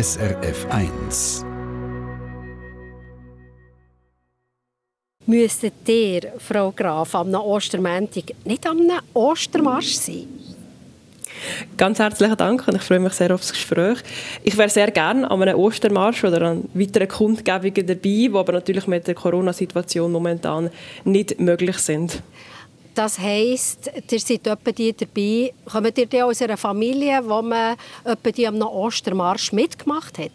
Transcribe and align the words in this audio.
SRF 0.00 0.66
1. 0.70 1.44
Müsstet 5.26 5.88
ihr, 5.88 6.34
Frau 6.38 6.70
Graf, 6.70 7.16
am 7.16 7.34
Ostermäntig 7.34 8.36
nicht 8.44 8.64
am 8.68 8.78
Ostermarsch 9.12 9.94
sein? 9.96 10.28
Ganz 11.76 11.98
herzlichen 11.98 12.36
Dank 12.36 12.68
und 12.68 12.76
ich 12.76 12.82
freue 12.82 13.00
mich 13.00 13.14
sehr 13.14 13.34
auf 13.34 13.40
das 13.40 13.52
Gespräch. 13.52 13.98
Ich 14.44 14.56
wäre 14.56 14.68
sehr 14.68 14.92
gerne 14.92 15.28
an 15.28 15.42
einem 15.42 15.58
Ostermarsch 15.58 16.22
oder 16.22 16.42
an 16.42 16.68
weiteren 16.74 17.08
Kundgebungen 17.08 17.86
dabei, 17.88 18.00
die 18.00 18.30
aber 18.32 18.52
natürlich 18.52 18.86
mit 18.86 19.04
der 19.04 19.16
Corona-Situation 19.16 20.12
momentan 20.12 20.70
nicht 21.02 21.40
möglich 21.40 21.78
sind. 21.78 22.22
Das 22.98 23.16
heisst, 23.16 23.92
ihr 24.10 24.18
seid 24.18 24.44
etwa 24.44 24.72
die 24.72 24.92
dabei. 24.92 25.52
Kommt 25.70 25.96
ihr 25.98 26.06
die 26.06 26.20
aus 26.20 26.42
einer 26.42 26.56
Familie, 26.56 27.20
wo 27.24 27.40
man 27.42 27.76
etwa 28.04 28.30
die 28.32 28.44
am 28.44 28.60
Ostermarsch 28.60 29.52
mitgemacht 29.52 30.18
hat? 30.18 30.32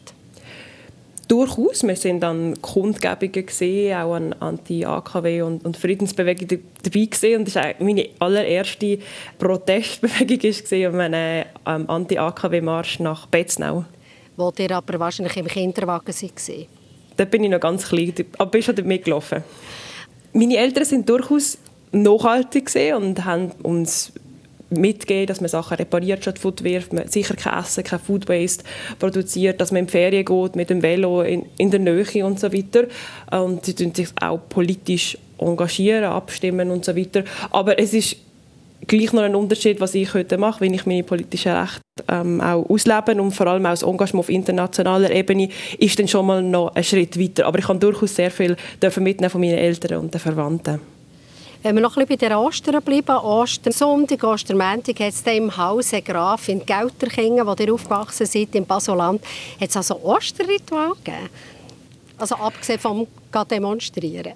Durchaus. 1.28 1.84
Wir 1.84 1.98
sind 1.98 2.24
an 2.24 2.62
Kundgebungen 2.62 3.46
gesehen, 3.46 3.98
auch 3.98 4.14
an 4.14 4.32
Anti-AKW 4.40 5.42
und, 5.42 5.66
und 5.66 5.76
Friedensbewegung 5.76 6.62
dabei 6.82 7.06
gesehen. 7.06 7.40
Und 7.40 7.50
das 7.50 7.56
war 7.56 7.74
meine 7.80 8.08
allererste 8.20 8.98
Protestbewegung 9.38 10.94
war 10.94 11.06
an 11.06 11.14
einem 11.14 11.46
ähm, 11.66 11.90
Anti-AKW-Marsch 11.90 13.02
nach 13.02 13.26
Betznau. 13.26 13.84
Wo 14.38 14.54
ihr 14.58 14.72
aber 14.72 15.02
wahrscheinlich 15.02 15.36
im 15.36 15.48
Kinderwagen 15.48 16.16
war. 16.16 16.56
Da 17.18 17.26
bin 17.26 17.44
ich 17.44 17.50
noch 17.50 17.60
ganz 17.60 17.90
klein, 17.90 18.14
aber 18.38 18.52
bin 18.52 18.64
schon 18.64 18.76
mitgelaufen. 18.88 19.44
Meine 20.32 20.58
Eltern 20.58 20.86
sind 20.86 21.10
durchaus 21.10 21.58
nachhaltig 21.94 22.72
und 22.98 23.24
haben 23.24 23.52
uns 23.64 24.12
mitgeben, 24.70 25.28
dass 25.28 25.40
man 25.40 25.50
Sachen 25.50 25.78
repariert 25.78 26.22
statt 26.22 26.40
Food 26.40 26.64
wirft, 26.64 26.94
man 26.94 27.08
sicher 27.08 27.36
kein 27.36 27.60
Essen, 27.60 27.84
kein 27.84 28.00
Food 28.00 28.28
Waste 28.28 28.64
produziert, 29.00 29.62
dass 29.62 29.72
man 29.72 29.84
in 29.84 29.88
Ferien 29.88 30.26
geht 30.26 30.56
mit 30.56 30.70
dem 30.70 30.82
Velo 30.82 31.22
in, 31.22 31.46
in 31.58 31.72
der 31.72 31.80
Nähe 31.80 32.26
und 32.26 32.40
so 32.40 32.52
weiter. 32.52 32.86
Und 33.32 33.66
sie 33.66 33.74
sich 33.94 34.10
auch 34.20 34.40
politisch 34.50 35.18
engagieren, 35.38 36.06
abstimmen 36.06 36.72
und 36.72 36.86
so 36.86 36.96
weiter. 36.96 37.24
Aber 37.52 37.78
es 37.80 37.94
ist 37.94 38.18
gleich 38.88 39.14
noch 39.14 39.24
ein 39.24 39.36
Unterschied, 39.36 39.80
was 39.80 39.96
ich 39.96 40.14
heute 40.14 40.38
mache, 40.38 40.62
wenn 40.62 40.74
ich 40.74 40.86
meine 40.86 41.04
politischen 41.04 41.54
Rechte 41.54 41.82
ähm, 42.08 42.42
auch 42.42 42.70
auslebe 42.70 43.22
und 43.22 43.32
vor 43.32 43.48
allem 43.48 43.66
auch 43.66 43.72
das 43.72 43.84
Engagement 43.84 44.26
auf 44.26 44.30
internationaler 44.30 45.12
Ebene 45.12 45.50
ist 45.78 46.00
dann 46.00 46.08
schon 46.08 46.26
mal 46.26 46.42
noch 46.42 46.76
ein 46.76 46.84
Schritt 46.84 47.20
weiter. 47.20 47.46
Aber 47.46 47.60
ich 47.60 47.66
kann 47.66 47.80
durchaus 47.80 48.16
sehr 48.16 48.32
viel 48.32 48.56
mitnehmen 48.98 49.30
von 49.30 49.42
meinen 49.42 49.58
Eltern 49.58 50.00
und 50.00 50.14
den 50.14 50.20
Verwandten. 50.20 50.93
Wenn 51.64 51.76
wir 51.76 51.82
noch 51.82 51.96
ein 51.96 52.06
bisschen 52.06 52.20
bei 52.20 52.28
den 52.28 52.38
Ostern 52.38 52.84
bleiben, 52.84 53.16
Ostersonntag, 53.16 54.22
Ostermäntig, 54.22 55.00
hat 55.00 55.14
es 55.14 55.22
im 55.22 55.56
Haus 55.56 55.92
Graf 56.04 56.50
in 56.50 56.66
Gelterkingen, 56.66 57.48
wo 57.48 57.54
ihr 57.58 57.74
aufgewachsen 57.74 58.26
seid, 58.26 58.54
im 58.54 58.66
Basoland, 58.66 59.22
hat 59.62 59.70
es 59.70 59.78
also 59.78 59.98
Osterritual 60.04 60.92
gegeben? 61.02 61.30
Also 62.18 62.36
abgesehen 62.36 62.80
vom 62.80 63.08
Demonstrieren? 63.50 64.34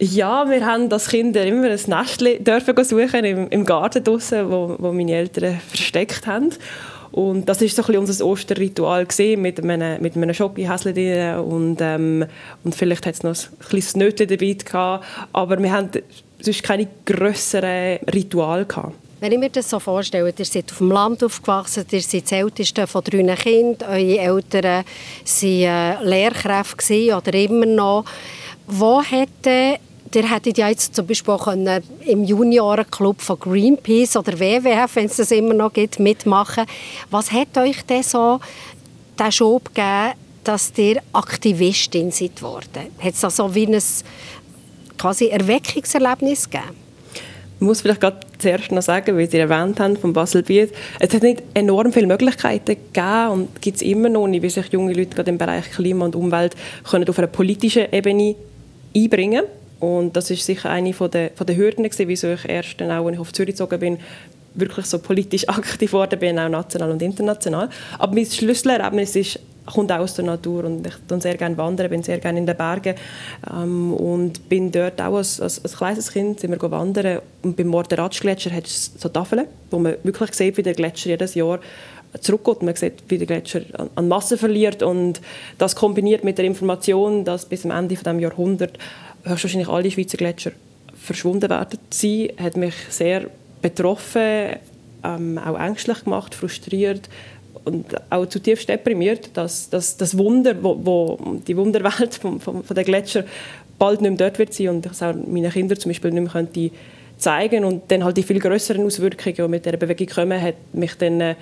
Ja, 0.00 0.50
wir 0.50 0.66
haben 0.66 0.92
als 0.92 1.08
Kinder 1.08 1.46
immer 1.46 1.70
ein 1.70 1.80
Nestchen 1.86 2.84
suchen 2.84 3.24
im, 3.24 3.48
im 3.48 3.64
Garten 3.64 4.02
draussen, 4.02 4.50
wo, 4.50 4.74
wo 4.80 4.90
meine 4.90 5.12
Eltern 5.12 5.60
versteckt 5.68 6.26
haben. 6.26 6.50
Und 7.12 7.48
das 7.48 7.62
ist 7.62 7.76
so 7.76 7.82
ein 7.84 7.98
unser 7.98 8.24
Osterritual 8.24 9.06
mit 9.36 9.62
einem, 9.62 10.02
mit 10.02 10.16
einem 10.16 10.34
Schokohäschen 10.34 10.94
drin 10.94 11.38
und, 11.38 11.78
ähm, 11.80 12.26
und 12.64 12.74
vielleicht 12.74 13.06
hat 13.06 13.14
es 13.14 13.22
noch 13.22 13.34
ein 13.34 13.68
kleines 13.68 13.96
Nötchen 13.96 14.28
dabei 14.28 14.52
gehabt. 14.52 15.04
Aber 15.32 15.62
wir 15.62 15.72
haben 15.72 15.90
sonst 16.40 16.62
keine 16.62 16.88
grösseren 17.04 17.98
Rituale 18.12 18.66
gehabt. 18.66 18.94
Wenn 19.18 19.32
ich 19.32 19.38
mir 19.38 19.48
das 19.48 19.70
so 19.70 19.80
vorstelle, 19.80 20.32
ihr 20.36 20.44
seid 20.44 20.70
auf 20.70 20.78
dem 20.78 20.90
Land 20.90 21.24
aufgewachsen, 21.24 21.86
ihr 21.90 22.02
seid 22.02 22.24
das 22.24 22.32
älteste 22.32 22.86
von 22.86 23.02
drei 23.02 23.34
Kindern, 23.34 23.88
eure 23.88 24.18
Eltern 24.18 24.84
waren 24.84 24.84
äh, 25.42 26.04
Lehrkräfte 26.04 27.16
oder 27.16 27.32
immer 27.32 27.64
noch. 27.64 28.04
Wo 28.66 29.00
hätte 29.00 29.78
Ihr 30.14 30.30
hättet 30.30 30.56
ja 30.56 30.68
jetzt 30.68 30.94
zum 30.94 31.06
Beispiel 31.06 31.34
auch 31.34 31.48
im 31.48 32.24
Juniorenclub 32.24 33.20
von 33.20 33.38
Greenpeace 33.38 34.16
oder 34.16 34.38
WWF, 34.38 34.96
wenn 34.96 35.06
es 35.06 35.16
das 35.16 35.30
immer 35.30 35.52
noch 35.52 35.72
gibt, 35.72 35.98
mitmachen. 35.98 36.64
Was 37.10 37.32
hat 37.32 37.58
euch 37.58 37.82
denn 37.82 38.02
so 38.02 38.40
den 39.18 39.32
Schub 39.32 39.66
gegeben, 39.74 40.12
dass 40.42 40.72
ihr 40.76 41.02
Aktivistin 41.12 42.10
seid 42.10 42.40
worden? 42.40 42.86
Hat 42.98 43.12
es 43.12 43.20
da 43.20 43.28
so 43.28 43.54
wie 43.54 43.66
ein 43.66 43.82
quasi 44.96 45.26
Erweckungserlebnis 45.26 46.48
gegeben? 46.48 46.86
Ich 47.58 47.66
muss 47.66 47.80
vielleicht 47.80 48.00
gerade 48.00 48.20
zuerst 48.38 48.70
noch 48.70 48.82
sagen, 48.82 49.16
wie 49.16 49.26
Sie 49.26 49.38
erwähnt 49.38 49.80
haben, 49.80 49.96
von 49.96 50.12
Baselbiet, 50.12 50.72
es 51.00 51.14
hat 51.14 51.22
nicht 51.22 51.42
enorm 51.54 51.90
viele 51.90 52.06
Möglichkeiten 52.06 52.76
gegeben 52.92 53.28
und 53.30 53.62
gibt 53.62 53.76
es 53.76 53.82
immer 53.82 54.10
noch 54.10 54.26
nicht, 54.26 54.42
wie 54.42 54.50
sich 54.50 54.66
junge 54.72 54.92
Leute 54.92 55.14
gerade 55.14 55.30
im 55.30 55.38
Bereich 55.38 55.70
Klima 55.70 56.04
und 56.04 56.14
Umwelt 56.14 56.54
können 56.88 57.08
auf 57.08 57.18
einer 57.18 57.28
politischen 57.28 57.90
Ebene 57.92 58.36
einbringen 58.94 59.44
und 59.80 60.16
das 60.16 60.30
ist 60.30 60.44
sicher 60.44 60.70
eine 60.70 60.92
von 60.92 61.10
der, 61.10 61.30
von 61.34 61.46
der 61.46 61.56
Hürden 61.56 61.84
gewesen, 61.84 62.08
wieso 62.08 62.32
ich 62.32 62.48
erst 62.48 62.80
dann 62.80 62.90
auch, 62.90 63.06
als 63.06 63.14
ich 63.14 63.20
auf 63.20 63.32
Zürich 63.32 63.54
gezogen 63.54 63.78
bin, 63.78 63.98
wirklich 64.54 64.86
so 64.86 64.98
politisch 64.98 65.48
aktiv 65.48 65.90
geworden 65.90 66.18
bin, 66.18 66.38
auch 66.38 66.48
national 66.48 66.90
und 66.90 67.02
international. 67.02 67.68
Aber 67.98 68.14
mein 68.14 68.26
Schlüsselerlebnis 68.26 69.16
ist 69.16 69.38
kommt 69.66 69.92
auch 69.92 69.98
aus 69.98 70.14
der 70.14 70.24
Natur 70.24 70.64
und 70.64 70.86
ich 70.86 70.94
tun 71.08 71.20
sehr 71.20 71.36
gerne 71.36 71.56
wandern, 71.58 71.90
bin 71.90 72.02
sehr 72.02 72.18
gerne 72.18 72.38
in 72.38 72.46
den 72.46 72.56
Bergen 72.56 72.94
ähm, 73.52 73.92
und 73.92 74.48
bin 74.48 74.70
dort 74.70 75.00
auch 75.00 75.16
als, 75.16 75.40
als, 75.40 75.62
als 75.62 75.76
kleines 75.76 76.12
Kind 76.12 76.40
sind 76.40 76.50
wir 76.50 76.70
wandern 76.70 77.20
und 77.42 77.56
beim 77.56 77.66
Morteratsch-Gletscher 77.66 78.52
hat 78.52 78.66
es 78.66 78.92
so 78.96 79.08
Tafeln, 79.08 79.46
wo 79.70 79.78
man 79.78 79.96
wirklich 80.04 80.32
sieht, 80.34 80.56
wie 80.56 80.62
der 80.62 80.74
Gletscher 80.74 81.10
jedes 81.10 81.34
Jahr 81.34 81.58
zurückgeht. 82.20 82.62
Man 82.62 82.74
sieht, 82.74 83.02
wie 83.08 83.18
der 83.18 83.26
Gletscher 83.26 83.62
an 83.94 84.08
Masse 84.08 84.38
verliert 84.38 84.82
und 84.82 85.20
das 85.58 85.74
kombiniert 85.74 86.24
mit 86.24 86.38
der 86.38 86.44
Information, 86.44 87.24
dass 87.24 87.46
bis 87.46 87.62
zum 87.62 87.70
Ende 87.70 87.88
dieses 87.88 88.04
Jahrhunderts 88.04 88.74
höchstwahrscheinlich 89.26 89.68
alle 89.68 89.90
Schweizer 89.90 90.16
Gletscher 90.16 90.52
verschwunden 90.94 91.50
werden. 91.50 91.78
Sein, 91.90 92.30
hat 92.38 92.56
mich 92.56 92.74
sehr 92.90 93.26
betroffen, 93.60 94.56
ähm, 95.04 95.38
auch 95.38 95.58
ängstlich 95.58 96.04
gemacht, 96.04 96.34
frustriert, 96.34 97.08
und 97.64 97.86
auch 98.10 98.26
zutiefst 98.26 98.68
deprimiert, 98.68 99.30
dass, 99.34 99.68
dass 99.68 99.96
das 99.96 100.16
Wunder, 100.16 100.54
wo, 100.62 100.78
wo 100.84 101.18
die 101.46 101.56
Wunderwelt 101.56 102.14
von, 102.14 102.40
von, 102.40 102.62
von 102.62 102.76
den 102.76 102.84
Gletscher 102.84 103.24
bald 103.76 104.00
nicht 104.00 104.10
mehr 104.10 104.18
dort 104.18 104.38
wird 104.38 104.54
sein 104.54 104.68
und 104.68 104.86
ich 104.86 105.02
auch 105.02 105.14
meinen 105.14 105.50
Kindern 105.50 105.78
zum 105.78 105.90
Beispiel 105.90 106.12
nicht 106.12 106.22
mehr 106.22 106.32
könnte 106.32 106.70
zeigen 107.18 107.64
und 107.64 107.90
dann 107.90 108.04
halt 108.04 108.16
die 108.16 108.22
viel 108.22 108.38
größeren 108.38 108.84
Auswirkungen, 108.84 109.34
die 109.34 109.48
mit 109.48 109.64
dieser 109.66 109.76
Bewegung 109.78 110.06
kommen, 110.06 110.40
hat 110.40 110.54
mich 110.72 110.94
dann 110.94 111.20
äh, 111.20 111.34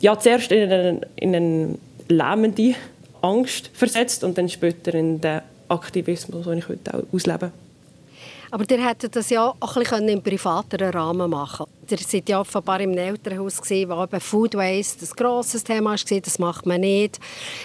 ja, 0.00 0.18
zuerst 0.18 0.50
in 0.50 0.70
eine, 0.70 1.00
in 1.14 1.34
eine 1.34 1.78
lähmende 2.08 2.74
Angst 3.22 3.70
versetzt 3.72 4.24
und 4.24 4.36
dann 4.38 4.48
später 4.48 4.94
in 4.94 5.20
den 5.20 5.42
Aktivismus, 5.68 6.44
den 6.46 6.58
ich 6.58 6.68
heute 6.68 6.94
auch 6.94 7.14
auslebe. 7.14 7.52
Aber 8.50 8.64
ihr 8.70 8.86
hättet 8.88 9.16
das 9.16 9.30
ja 9.30 9.52
auch 9.58 9.76
ein 9.76 9.82
bisschen 9.82 10.08
im 10.08 10.22
privateren 10.22 10.90
Rahmen 10.90 11.30
machen 11.30 11.66
Ihr 11.88 11.98
seid 11.98 12.28
ja 12.28 12.40
offenbar 12.40 12.80
im 12.80 12.96
Elternhaus, 12.96 13.60
wo 13.60 14.02
eben 14.02 14.20
Food 14.20 14.54
Waste 14.54 15.04
ein 15.04 15.10
grosses 15.16 15.62
Thema 15.62 15.90
war. 15.90 16.20
Das 16.20 16.38
macht 16.38 16.66
man 16.66 16.80
nicht. 16.80 17.20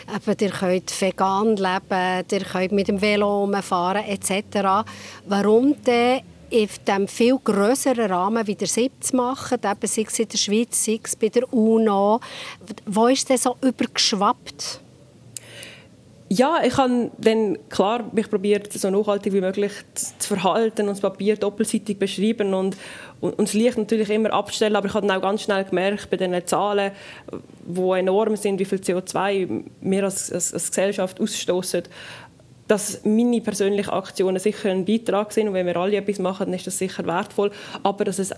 Eben, 0.08 0.38
ihr 0.40 0.50
könnt 0.52 1.02
vegan 1.02 1.56
leben, 1.56 2.26
ihr 2.32 2.40
könnt 2.44 2.72
mit 2.72 2.88
dem 2.88 3.02
Velo 3.02 3.50
fahren 3.62 4.04
etc. 4.06 4.88
Warum 5.26 5.82
denn 5.84 6.22
in 6.52 6.68
diesem 6.86 7.08
viel 7.08 7.38
größeren 7.44 8.12
Rahmen 8.12 8.46
wie 8.46 8.56
der 8.56 8.68
SIP 8.68 9.14
macht, 9.14 9.54
eben 9.54 9.88
sei 9.88 10.06
es 10.08 10.20
in 10.20 10.28
der 10.28 10.38
Schweiz, 10.38 10.86
sei 10.86 11.00
es 11.02 11.16
bei 11.16 11.30
der 11.30 11.52
UNO, 11.52 12.20
wo 12.86 13.08
ist 13.08 13.30
das 13.30 13.44
so 13.44 13.56
übergeschwappt? 13.62 14.82
Ja, 16.34 16.62
ich 16.66 16.78
habe 16.78 17.12
dann 17.18 17.58
klar 17.68 18.06
mich 18.14 18.30
probiert, 18.30 18.72
so 18.72 18.90
nachhaltig 18.90 19.34
wie 19.34 19.42
möglich 19.42 19.74
zu 19.94 20.30
verhalten 20.30 20.84
und 20.84 20.92
das 20.92 21.02
Papier 21.02 21.36
doppelseitig 21.36 22.00
beschreiben 22.00 22.54
und, 22.54 22.78
und, 23.20 23.38
und 23.38 23.50
das 23.50 23.54
Licht 23.54 23.78
natürlich 23.78 24.10
immer 24.10 24.32
abstellen. 24.32 24.78
Aber 24.78 24.88
ich 24.88 24.94
habe 24.94 25.06
dann 25.06 25.18
auch 25.18 25.22
ganz 25.22 25.42
schnell 25.42 25.66
gemerkt, 25.66 26.10
bei 26.10 26.16
den 26.16 26.48
Zahlen, 26.48 26.94
die 27.66 27.82
enorm 27.82 28.38
sind, 28.38 28.62
wie 28.62 28.64
viel 28.64 28.78
CO2 28.78 29.66
wir 29.82 30.04
als, 30.06 30.32
als, 30.32 30.54
als 30.54 30.70
Gesellschaft 30.70 31.20
ausstoßen, 31.20 31.84
dass 32.66 33.04
meine 33.04 33.42
persönlichen 33.42 33.90
Aktionen 33.90 34.40
sicher 34.40 34.70
ein 34.70 34.86
Beitrag 34.86 35.34
sind 35.34 35.50
und 35.50 35.54
wenn 35.54 35.66
wir 35.66 35.76
alle 35.76 35.98
etwas 35.98 36.20
machen, 36.20 36.46
dann 36.46 36.54
ist 36.54 36.66
das 36.66 36.78
sicher 36.78 37.06
wertvoll, 37.06 37.52
aber 37.84 38.06
dass 38.06 38.20
es 38.20 38.32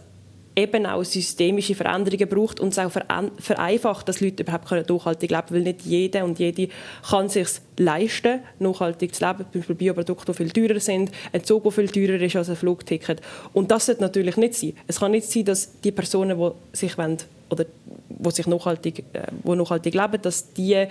eben 0.55 0.85
auch 0.85 1.03
systemische 1.03 1.75
Veränderungen 1.75 2.27
braucht 2.29 2.59
und 2.59 2.69
es 2.69 2.79
auch 2.79 2.91
vereinfacht, 2.91 4.07
dass 4.07 4.21
Leute 4.21 4.43
überhaupt 4.43 4.69
nachhaltig 4.71 5.31
leben 5.31 5.43
können, 5.47 5.65
weil 5.65 5.73
nicht 5.73 5.81
jeder 5.81 6.23
und 6.25 6.39
jede 6.39 6.69
kann 7.09 7.29
sich 7.29 7.47
leisten, 7.77 8.41
nachhaltig 8.59 9.15
zu 9.15 9.25
leben. 9.25 9.45
Zum 9.51 9.61
Beispiel 9.61 9.75
Bioprodukte, 9.75 10.31
die 10.31 10.37
viel 10.37 10.51
teurer 10.51 10.79
sind, 10.79 11.11
ein 11.31 11.43
Zug, 11.43 11.63
der 11.63 11.71
viel 11.71 11.89
teurer 11.89 12.21
ist 12.21 12.35
als 12.35 12.49
ein 12.49 12.55
Flugticket. 12.55 13.21
Und 13.53 13.71
das 13.71 13.87
sollte 13.87 14.01
natürlich 14.01 14.37
nicht 14.37 14.55
sein. 14.55 14.73
Es 14.87 14.99
kann 14.99 15.11
nicht 15.11 15.29
sein, 15.29 15.45
dass 15.45 15.79
die 15.81 15.91
Personen, 15.91 16.37
die 16.37 16.77
sich 16.77 16.97
wollen, 16.97 17.17
oder 17.49 17.65
die 18.09 18.31
sich 18.31 18.47
nachhaltig, 18.47 19.03
äh, 19.13 19.27
die 19.43 19.55
nachhaltig 19.55 19.93
leben, 19.93 20.21
dass 20.21 20.53
die 20.53 20.85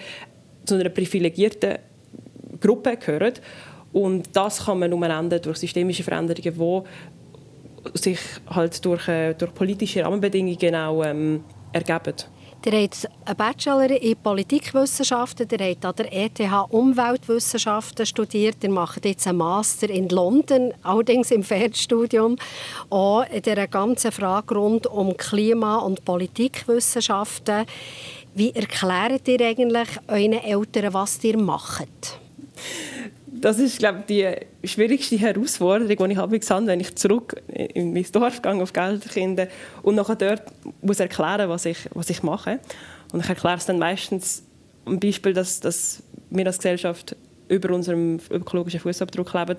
zu 0.65 0.75
einer 0.75 0.89
privilegierten 0.89 1.79
Gruppe 2.61 2.97
gehören. 2.97 3.35
Und 3.93 4.29
das 4.33 4.65
kann 4.65 4.79
man 4.79 4.91
nur 4.91 5.05
ändern 5.05 5.43
durch 5.43 5.59
systemische 5.59 6.03
Veränderungen, 6.03 6.55
die 6.55 7.22
sich 7.95 8.19
halt 8.49 8.85
durch, 8.85 9.09
äh, 9.09 9.35
durch 9.35 9.55
politische 9.55 10.05
Rahmenbedingungen 10.05 10.75
auch 10.75 11.05
ähm, 11.05 11.45
ergeben. 11.73 12.15
Ihr 12.65 12.81
habt 12.81 13.09
einen 13.25 13.37
Bachelor 13.37 13.91
in 13.91 14.17
Politikwissenschaften, 14.17 15.49
ihr 15.51 15.71
habt 15.71 15.85
an 15.85 15.95
der 15.97 16.13
ETH 16.13 16.41
Umweltwissenschaften 16.71 18.07
studiert, 18.07 18.63
ihr 18.63 18.71
macht 18.71 19.05
jetzt 19.05 19.27
einen 19.27 19.39
Master 19.39 19.91
in 19.91 20.09
London, 20.09 20.73
allerdings 20.83 21.33
im 21.33 21.43
Fernstudium, 21.43 22.37
auch 22.89 23.25
in 23.33 23.43
der 23.43 23.67
ganzen 23.67 24.13
Frage 24.13 24.55
rund 24.55 24.87
um 24.87 25.17
Klima- 25.17 25.79
und 25.79 26.05
Politikwissenschaften. 26.05 27.65
Wie 28.35 28.55
erklärt 28.55 29.27
ihr 29.27 29.41
eigentlich 29.41 29.89
euren 30.07 30.35
Eltern, 30.35 30.95
was 30.95 31.23
ihr 31.25 31.39
macht? 31.39 32.21
Das 33.43 33.59
ist, 33.59 33.81
glaube 33.81 34.05
ich, 34.07 34.07
die 34.07 34.69
schwierigste 34.69 35.17
Herausforderung, 35.17 36.09
die 36.09 36.13
ich 36.13 36.19
habe 36.19 36.39
gesehen 36.39 36.69
wenn 36.69 36.79
ich 36.79 36.95
zurück 36.95 37.43
in 37.49 37.93
mein 37.93 38.07
Dorf 38.13 38.41
gehe, 38.41 38.63
auf 38.63 38.73
Gelderkinder 38.73 39.49
und 39.83 39.97
nachher 39.97 40.15
dort 40.15 40.43
muss 40.81 41.01
erklären, 41.01 41.49
was 41.49 41.65
ich, 41.65 41.89
was 41.93 42.09
ich 42.09 42.23
mache. 42.23 42.61
Und 43.13 43.25
ich 43.25 43.29
erkläre 43.29 43.57
es 43.57 43.67
dann 43.67 43.81
meistens 43.81 44.45
am 44.85 45.01
Beispiel, 45.01 45.33
dass, 45.33 45.59
dass 45.59 46.05
wir 46.31 46.47
als 46.47 46.59
Gesellschaft 46.59 47.17
über 47.49 47.75
unserem 47.75 48.21
ökologischen 48.31 48.79
Fußabdruck 48.79 49.35
leben, 49.35 49.57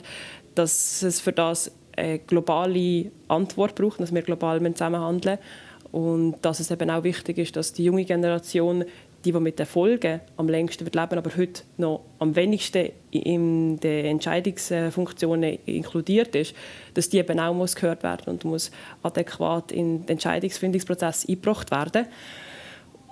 dass 0.55 1.03
es 1.03 1.19
für 1.19 1.33
das 1.33 1.69
eine 1.97 2.19
globale 2.19 3.11
Antwort 3.27 3.75
braucht, 3.75 3.99
dass 3.99 4.13
wir 4.13 4.21
global 4.21 4.61
zusammenhandeln 4.73 5.37
müssen 5.37 5.91
und 5.91 6.37
dass 6.41 6.61
es 6.61 6.71
eben 6.71 6.89
auch 6.89 7.03
wichtig 7.03 7.37
ist, 7.37 7.57
dass 7.57 7.73
die 7.73 7.83
junge 7.83 8.05
Generation 8.05 8.85
die, 9.23 9.31
die 9.31 9.39
mit 9.39 9.59
den 9.59 9.65
Folgen 9.65 10.21
am 10.37 10.49
längsten 10.49 10.85
leben, 10.85 10.97
aber 11.17 11.31
heute 11.37 11.63
noch 11.77 12.01
am 12.19 12.35
wenigsten 12.35 12.89
in 13.11 13.79
den 13.79 14.05
Entscheidungsfunktionen 14.05 15.59
inkludiert 15.65 16.35
ist, 16.35 16.55
dass 16.93 17.09
die 17.09 17.19
eben 17.19 17.39
auch 17.39 17.53
muss 17.53 17.75
gehört 17.75 18.03
werden 18.03 18.33
und 18.33 18.45
muss 18.45 18.71
adäquat 19.01 19.71
in 19.71 20.01
den 20.01 20.09
Entscheidungsfindungsprozess 20.09 21.27
eingebracht 21.27 21.71
werden. 21.71 22.07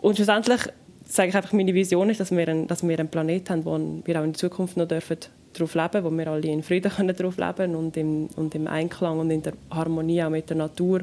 Und 0.02 0.16
schlussendlich 0.16 0.62
sage 1.06 1.30
ich 1.30 1.36
einfach, 1.36 1.54
meine 1.54 1.74
Vision 1.74 2.10
ist, 2.10 2.20
dass 2.20 2.32
wir, 2.32 2.48
einen, 2.48 2.68
dass 2.68 2.88
wir 2.88 2.98
einen 2.98 3.10
Planet 3.10 3.50
haben, 3.50 3.66
wo 3.66 4.02
wir 4.06 4.20
auch 4.20 4.24
in 4.24 4.34
Zukunft 4.34 4.78
noch 4.78 4.88
dürfen 4.88 5.18
darauf 5.54 5.76
leben, 5.76 6.04
wo 6.04 6.12
wir 6.12 6.28
alle 6.28 6.48
in 6.48 6.64
Frieden 6.64 6.92
können 6.92 7.16
darauf 7.16 7.38
leben 7.38 7.76
und 7.76 7.98
im, 7.98 8.28
und 8.36 8.56
im 8.56 8.68
Einklang 8.68 9.20
und 9.20 9.30
in 9.32 9.42
der 9.42 9.54
Harmonie 9.70 10.24
auch 10.24 10.30
mit 10.30 10.50
der 10.50 10.58
Natur 10.58 11.02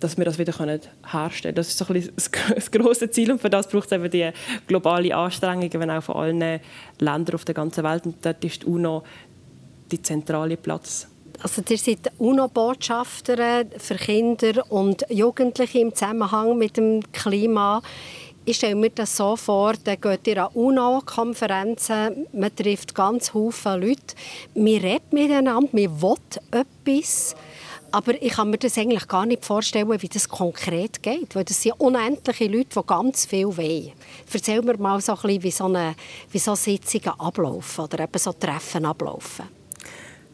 dass 0.00 0.18
wir 0.18 0.24
das 0.24 0.38
wieder 0.38 0.52
können 0.52 0.80
herstellen 1.10 1.54
können. 1.54 1.54
Das 1.54 1.68
ist 1.68 1.78
so 1.78 1.86
ein 1.86 2.10
das 2.14 2.70
große 2.70 3.10
Ziel 3.10 3.32
und 3.32 3.40
für 3.40 3.50
das 3.50 3.68
braucht 3.68 3.86
es 3.86 3.92
eben 3.92 4.10
die 4.10 4.30
globale 4.66 5.14
Anstrengungen, 5.14 5.72
wenn 5.72 5.90
auch 5.90 6.02
von 6.02 6.16
allen 6.16 6.60
Ländern 6.98 7.34
auf 7.34 7.44
der 7.44 7.54
ganzen 7.54 7.84
Welt. 7.84 8.06
Und 8.06 8.24
dort 8.24 8.44
ist 8.44 8.62
die 8.62 8.66
UNO 8.66 9.02
die 9.90 10.00
zentrale 10.00 10.56
Platz. 10.56 11.08
Also 11.42 11.62
ihr 11.68 11.78
seid 11.78 12.12
UNO-Botschafter 12.18 13.64
für 13.78 13.94
Kinder 13.94 14.70
und 14.70 15.06
Jugendliche 15.08 15.78
im 15.78 15.94
Zusammenhang 15.94 16.58
mit 16.58 16.76
dem 16.76 17.00
Klima. 17.12 17.80
Ich 18.44 18.56
stelle 18.56 18.74
mir 18.74 18.90
das 18.90 19.16
so 19.16 19.36
vor, 19.36 19.74
dann 19.84 20.00
geht 20.00 20.26
ihr 20.26 20.44
an 20.44 20.52
UNO-Konferenzen, 20.54 22.26
man 22.32 22.54
trifft 22.54 22.94
ganz 22.94 23.30
viele 23.30 23.76
Leute, 23.76 24.14
man 24.54 24.66
redet 24.66 25.12
miteinander, 25.12 25.68
man 25.72 26.02
will 26.02 26.16
etwas. 26.50 27.36
Aber 27.92 28.22
ich 28.22 28.32
kann 28.32 28.50
mir 28.50 28.58
das 28.58 28.78
eigentlich 28.78 29.08
gar 29.08 29.26
nicht 29.26 29.44
vorstellen, 29.44 29.90
wie 30.00 30.08
das 30.08 30.28
konkret 30.28 31.02
geht, 31.02 31.34
weil 31.34 31.44
das 31.44 31.62
sind 31.62 31.72
unendliche 31.78 32.46
Leute, 32.46 32.80
die 32.80 32.86
ganz 32.86 33.26
viel 33.26 33.56
wollen. 33.56 33.92
Erzähl 34.32 34.62
mir 34.62 34.76
mal 34.78 35.00
so 35.00 35.12
ein 35.12 35.40
bisschen, 35.40 35.42
wie 36.30 36.38
so, 36.38 36.54
so 36.54 36.54
Sitzungen 36.54 37.18
ablaufen 37.18 37.84
oder 37.84 38.04
eben 38.04 38.18
so 38.18 38.32
Treffen 38.32 38.84
ablaufen. 38.84 39.46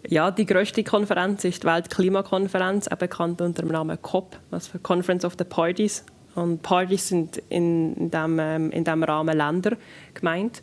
Ja, 0.08 0.30
die 0.30 0.46
grösste 0.46 0.84
Konferenz 0.84 1.44
ist 1.44 1.62
die 1.62 1.66
Weltklimakonferenz, 1.66 2.88
bekannt 2.98 3.40
unter 3.40 3.62
dem 3.62 3.72
Namen 3.72 4.00
COP, 4.02 4.38
also 4.50 4.78
Conference 4.78 5.24
of 5.24 5.34
the 5.38 5.44
Parties. 5.44 6.04
Und 6.34 6.62
Parties 6.62 7.08
sind 7.08 7.38
in 7.48 8.10
diesem 8.10 8.38
ähm, 8.38 8.70
in 8.70 8.84
dem 8.84 9.02
Rahmen 9.02 9.36
Länder 9.36 9.76
gemeint. 10.14 10.60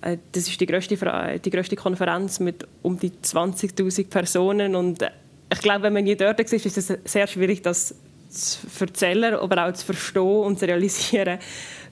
Äh, 0.00 0.18
das 0.32 0.48
ist 0.48 0.60
die 0.60 0.66
grösste, 0.66 0.96
die 0.96 1.76
Konferenz 1.76 2.40
mit 2.40 2.66
um 2.82 2.98
die 2.98 3.10
20.000 3.10 4.08
Personen 4.08 4.74
und 4.74 5.04
ich 5.52 5.60
glaube, 5.60 5.82
wenn 5.84 5.92
man 5.92 6.04
nie 6.04 6.16
dort 6.16 6.40
ist, 6.40 6.52
ist 6.52 6.78
es 6.78 6.92
sehr 7.04 7.26
schwierig, 7.26 7.62
das 7.62 7.94
zu 8.30 8.58
erzählen, 8.80 9.34
aber 9.34 9.66
auch 9.66 9.72
zu 9.72 9.84
verstehen 9.84 10.22
und 10.22 10.58
zu 10.58 10.66
realisieren, 10.66 11.38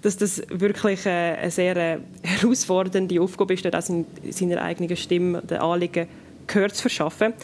dass 0.03 0.17
das 0.17 0.43
wirklich 0.49 1.07
eine 1.07 1.51
sehr 1.51 1.77
äh, 1.77 1.99
herausfordernde 2.23 3.21
Aufgabe 3.21 3.55
ist, 3.55 3.65
dass 3.67 3.91
in 3.91 4.07
seiner 4.31 4.63
eigenen 4.63 4.97
Stimme 4.97 5.43
den 5.43 5.59
Anliegen 5.59 6.09
gehört 6.47 6.75
zu 6.75 6.83
verschaffen. 6.83 7.35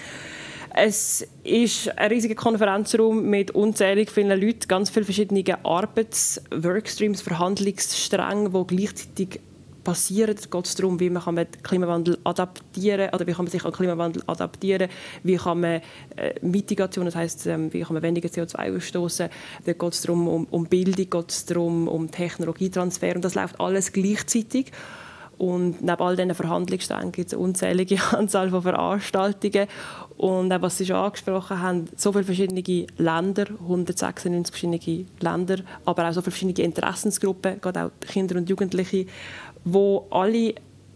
Es 0.75 1.27
ist 1.43 1.97
ein 1.99 2.11
riesiger 2.11 2.35
Konferenzraum 2.35 3.23
mit 3.29 3.51
unzählig 3.51 4.11
vielen 4.11 4.39
Leuten, 4.41 4.69
ganz 4.69 4.91
vielen 4.91 5.05
verschiedenen 5.05 5.45
Arbeits-Workstreams, 5.63 7.23
Verhandlungsstränge, 7.23 8.51
die 8.51 8.77
gleichzeitig 8.77 9.41
passieren. 9.87 10.35
Es 10.37 10.51
geht 10.51 10.79
darum, 10.79 10.99
wie 10.99 11.11
man 11.11 11.37
den 11.37 11.47
Klimawandel 11.63 12.19
adaptieren 12.25 13.09
oder 13.15 13.25
wie 13.25 13.33
kann 13.33 13.45
man 13.45 13.53
sich 13.53 13.65
an 13.65 13.71
den 13.71 13.77
Klimawandel 13.77 14.23
adaptieren, 14.27 14.91
wie 15.23 15.37
kann 15.37 15.61
man 15.61 15.81
äh, 16.17 16.35
Mitigation, 16.43 17.05
das 17.05 17.15
heißt, 17.15 17.47
ähm, 17.47 17.73
wie 17.73 17.83
kann 17.83 17.95
man 17.95 18.03
weniger 18.03 18.29
CO2 18.29 18.77
ausstoßen. 18.77 19.29
Da 19.65 19.73
geht 19.73 19.93
es 19.93 20.03
darum, 20.03 20.27
um, 20.27 20.47
um 20.51 20.67
Bildung, 20.67 21.09
geht 21.09 21.31
es 21.31 21.47
darum, 21.47 21.87
um 21.87 22.11
Technologietransfer 22.11 23.15
und 23.15 23.25
das 23.25 23.37
läuft 23.37 23.61
alles 23.61 23.93
gleichzeitig. 23.93 24.73
Und 25.39 25.83
neben 25.83 26.01
all 26.01 26.17
diesen 26.17 26.35
Verhandlungssträngen 26.35 27.13
gibt 27.13 27.29
es 27.29 27.35
eine 27.35 27.43
unzählige 27.43 27.99
Anzahl 28.13 28.51
von 28.51 28.63
Veranstaltungen. 28.63 29.69
Und 30.17 30.53
auch, 30.53 30.63
was 30.63 30.79
Sie 30.79 30.87
schon 30.87 30.97
angesprochen 30.97 31.61
haben, 31.61 31.85
so 31.95 32.11
viele 32.13 32.25
verschiedene 32.25 32.63
Länder, 32.97 33.45
196 33.61 34.51
verschiedene 34.51 35.07
Länder, 35.21 35.59
aber 35.85 36.09
auch 36.09 36.13
so 36.13 36.23
viele 36.23 36.33
verschiedene 36.33 36.67
Interessensgruppen, 36.67 37.61
gerade 37.61 37.85
auch 37.85 37.91
Kinder 38.01 38.37
und 38.37 38.49
Jugendliche, 38.49 39.07
wo 39.67 40.07
alle 40.11 40.55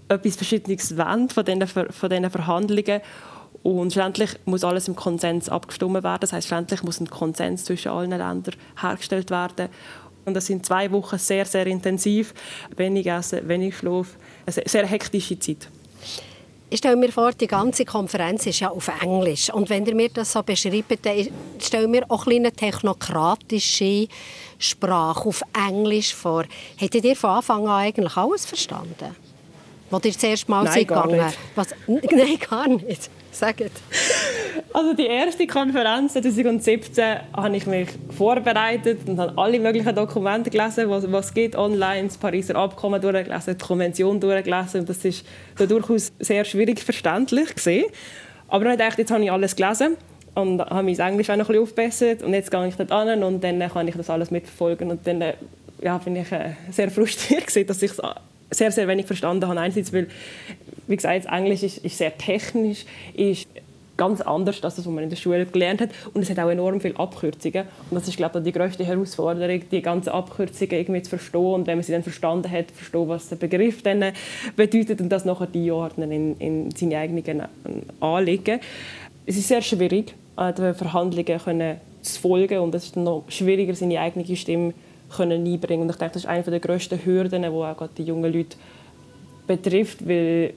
etwas 0.09 0.37
Verschiedenes 0.37 0.97
wollen 0.97 1.29
von 1.29 1.45
diesen, 1.45 1.67
von 1.67 2.09
diesen 2.09 2.31
Verhandlungen. 2.31 3.01
Und 3.63 3.93
schlussendlich 3.93 4.31
muss 4.47 4.65
alles 4.65 4.89
im 4.89 4.97
Konsens 4.97 5.49
abgestimmt 5.51 6.03
werden. 6.03 6.21
Das 6.21 6.33
heißt, 6.33 6.49
schlussendlich 6.49 6.83
muss 6.83 7.01
ein 7.01 7.11
Konsens 7.11 7.65
zwischen 7.65 7.91
allen 7.91 8.11
Ländern 8.11 8.55
hergestellt 8.81 9.31
werden. 9.31 9.69
Und 10.25 10.35
das 10.35 10.47
sind 10.47 10.65
zwei 10.65 10.91
Wochen 10.93 11.19
sehr, 11.19 11.45
sehr 11.45 11.67
intensiv. 11.67 12.33
Wenig 12.77 13.07
Essen, 13.07 13.47
wenig 13.49 13.77
Schlaf. 13.77 14.17
Eine 14.47 14.65
sehr 14.67 14.87
hektische 14.87 15.39
Zeit. 15.39 15.69
Ich 16.73 16.79
stelle 16.79 16.95
mir 16.95 17.11
vor, 17.11 17.33
die 17.33 17.49
ganze 17.49 17.85
Konferenz 17.85 18.47
ist 18.47 18.61
ja 18.61 18.71
auf 18.71 18.89
Englisch. 19.03 19.53
Und 19.53 19.69
wenn 19.71 19.85
ihr 19.87 19.95
mir 19.97 20.09
das 20.09 20.31
so 20.31 20.41
beschreibt, 20.41 21.05
dann 21.05 21.27
stelle 21.59 21.89
mir 21.89 22.05
auch 22.09 22.29
eine 22.29 22.53
technokratische 22.53 24.07
Sprache 24.57 25.29
auf 25.29 25.43
Englisch 25.53 26.15
vor. 26.15 26.45
Hättet 26.77 27.05
ihr 27.05 27.17
von 27.17 27.31
Anfang 27.31 27.67
an 27.67 27.81
eigentlich 27.81 28.17
alles 28.17 28.47
verstanden? 28.47 29.17
Als 29.91 30.05
ihr 30.05 30.13
das 30.13 30.23
erste 30.23 30.49
Mal 30.49 30.63
Nein, 30.63 30.87
gar 30.87 31.09
gegangen? 31.09 31.33
Was? 31.57 31.69
Nein, 31.89 32.39
gar 32.39 32.69
nicht. 32.69 33.11
Sagt. 33.33 33.71
Also 34.73 34.95
die 34.95 35.07
erste 35.07 35.47
Konferenz 35.47 36.13
2017 36.13 37.05
habe 37.33 37.57
ich 37.57 37.67
mich 37.67 37.89
vorbereitet 38.17 39.01
und 39.07 39.19
habe 39.19 39.37
alle 39.37 39.59
möglichen 39.59 39.95
Dokumente 39.95 40.51
gelesen, 40.51 40.89
was, 40.89 41.11
was 41.11 41.35
geht 41.35 41.57
online, 41.57 42.09
das 42.09 42.19
Pariser 42.19 42.57
Abkommen 42.57 43.01
durchgelesen, 43.01 43.57
die 43.59 43.65
Konvention 43.65 44.21
durchgelesen. 44.21 44.81
Und 44.81 44.89
das 44.89 45.05
ist 45.05 45.25
durchaus 45.57 46.13
sehr 46.19 46.45
schwierig 46.45 46.81
verständlich 46.81 47.55
gesehen. 47.55 47.87
Aber 48.49 48.65
dann 48.65 48.79
dachte 48.79 48.95
ich, 48.95 48.99
jetzt 48.99 49.11
habe 49.11 49.25
ich 49.25 49.33
alles 49.33 49.57
gelesen 49.57 49.97
und 50.35 50.61
habe 50.61 50.83
mein 50.83 50.99
Englisch 50.99 51.31
auch 51.31 51.37
noch 51.37 51.49
ein 51.49 51.55
bisschen 51.55 51.63
aufgebessert 51.63 52.23
und 52.23 52.35
jetzt 52.35 52.51
gehe 52.51 52.69
ich 52.69 52.77
dort 52.77 52.93
an 52.93 53.23
und 53.23 53.43
dann 53.43 53.59
kann 53.69 53.89
ich 53.89 53.97
das 53.97 54.11
alles 54.11 54.31
mitverfolgen 54.31 54.91
und 54.91 55.07
dann 55.07 55.23
ja, 55.83 55.99
bin 55.99 56.17
ich 56.17 56.31
äh, 56.33 56.55
sehr 56.71 56.91
frustriert 56.91 57.47
gewesen, 57.47 57.67
dass 57.67 57.83
ich 57.83 57.93
sehr, 58.51 58.73
sehr 58.73 58.89
wenig 58.89 59.07
verstanden 59.07 59.47
habe. 59.47 59.61
Einerseits, 59.61 59.93
weil, 59.93 60.09
wie 60.91 60.97
gesagt, 60.97 61.27
Englisch 61.27 61.63
ist, 61.63 61.79
ist 61.79 61.99
sehr 61.99 62.19
technisch, 62.19 62.85
ist 63.15 63.47
ganz 63.97 64.21
anders 64.23 64.65
als 64.65 64.77
das, 64.77 64.87
was 64.87 64.93
man 64.93 65.05
in 65.05 65.11
der 65.11 65.17
Schule 65.17 65.47
gelernt 65.47 65.83
hat. 65.83 65.91
Und 66.15 66.23
es 66.23 66.31
hat 66.31 66.39
auch 66.39 66.49
enorm 66.49 66.81
viele 66.81 66.99
Abkürzungen. 66.99 67.67
Und 67.91 67.97
das 67.97 68.09
ist, 68.09 68.17
glaube 68.17 68.39
ich, 68.39 68.45
die 68.45 68.53
größte 68.53 68.85
Herausforderung, 68.85 69.61
die 69.71 69.83
ganzen 69.83 70.09
Abkürzungen 70.09 70.73
irgendwie 70.73 71.03
zu 71.03 71.11
verstehen. 71.11 71.55
Und 71.55 71.67
wenn 71.67 71.77
man 71.77 71.85
sie 71.85 71.93
dann 71.93 72.03
verstanden 72.03 72.51
hat, 72.51 72.71
verstehen, 72.71 73.07
was 73.09 73.29
der 73.29 73.37
Begriff 73.37 73.83
dann 73.83 74.05
bedeutet 74.57 75.01
und 75.01 75.11
das 75.11 75.25
nachher 75.25 75.49
einordnen 75.55 76.11
in, 76.11 76.37
in 76.39 76.71
seine 76.73 76.99
eigenen 76.99 77.43
Anliegen. 78.01 78.59
Es 79.27 79.37
ist 79.37 79.49
sehr 79.49 79.63
schwierig, 79.63 80.15
äh, 80.39 80.53
den 80.53 80.75
Verhandlungen 80.75 81.39
können 81.39 81.77
zu 82.03 82.21
folgen 82.21 82.59
und 82.61 82.75
es 82.75 82.87
ist 82.87 82.97
noch 82.97 83.25
schwieriger, 83.29 83.75
seine 83.75 84.01
eigene 84.01 84.25
Stimme 84.35 84.73
können 85.15 85.47
einbringen. 85.47 85.83
Und 85.83 85.91
ich 85.91 85.97
denke, 85.97 86.15
das 86.15 86.25
ist 86.25 86.29
eine 86.29 86.43
der 86.43 86.59
grössten 86.59 87.05
Hürden, 87.05 87.43
die 87.43 87.49
auch 87.49 87.89
die 87.97 88.05
jungen 88.05 88.33
Leute 88.33 88.57
betrifft, 89.47 90.09
weil, 90.09 90.55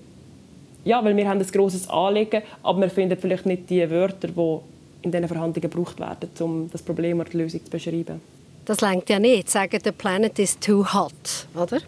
ja, 0.85 1.03
weil 1.03 1.15
wir 1.15 1.27
haben 1.27 1.39
ein 1.39 1.47
grosses 1.47 1.89
Anliegen, 1.89 2.41
aber 2.61 2.81
wir 2.81 2.89
finden 2.89 3.17
vielleicht 3.19 3.45
nicht 3.45 3.69
die 3.69 3.89
Wörter, 3.89 4.27
die 4.27 4.57
in 5.03 5.11
diesen 5.11 5.27
Verhandlungen 5.27 5.69
gebraucht 5.69 5.99
werden, 5.99 6.29
um 6.39 6.69
das 6.71 6.81
Problem 6.81 7.19
oder 7.19 7.29
die 7.29 7.37
Lösung 7.37 7.63
zu 7.63 7.69
beschreiben. 7.69 8.21
Das 8.65 8.81
längt 8.81 9.09
ja 9.09 9.19
nicht, 9.19 9.49
sagen, 9.49 9.79
der 9.83 9.91
Planet 9.91 10.39
is 10.39 10.57
too 10.59 10.85
hot, 10.93 11.47
oder? 11.55 11.79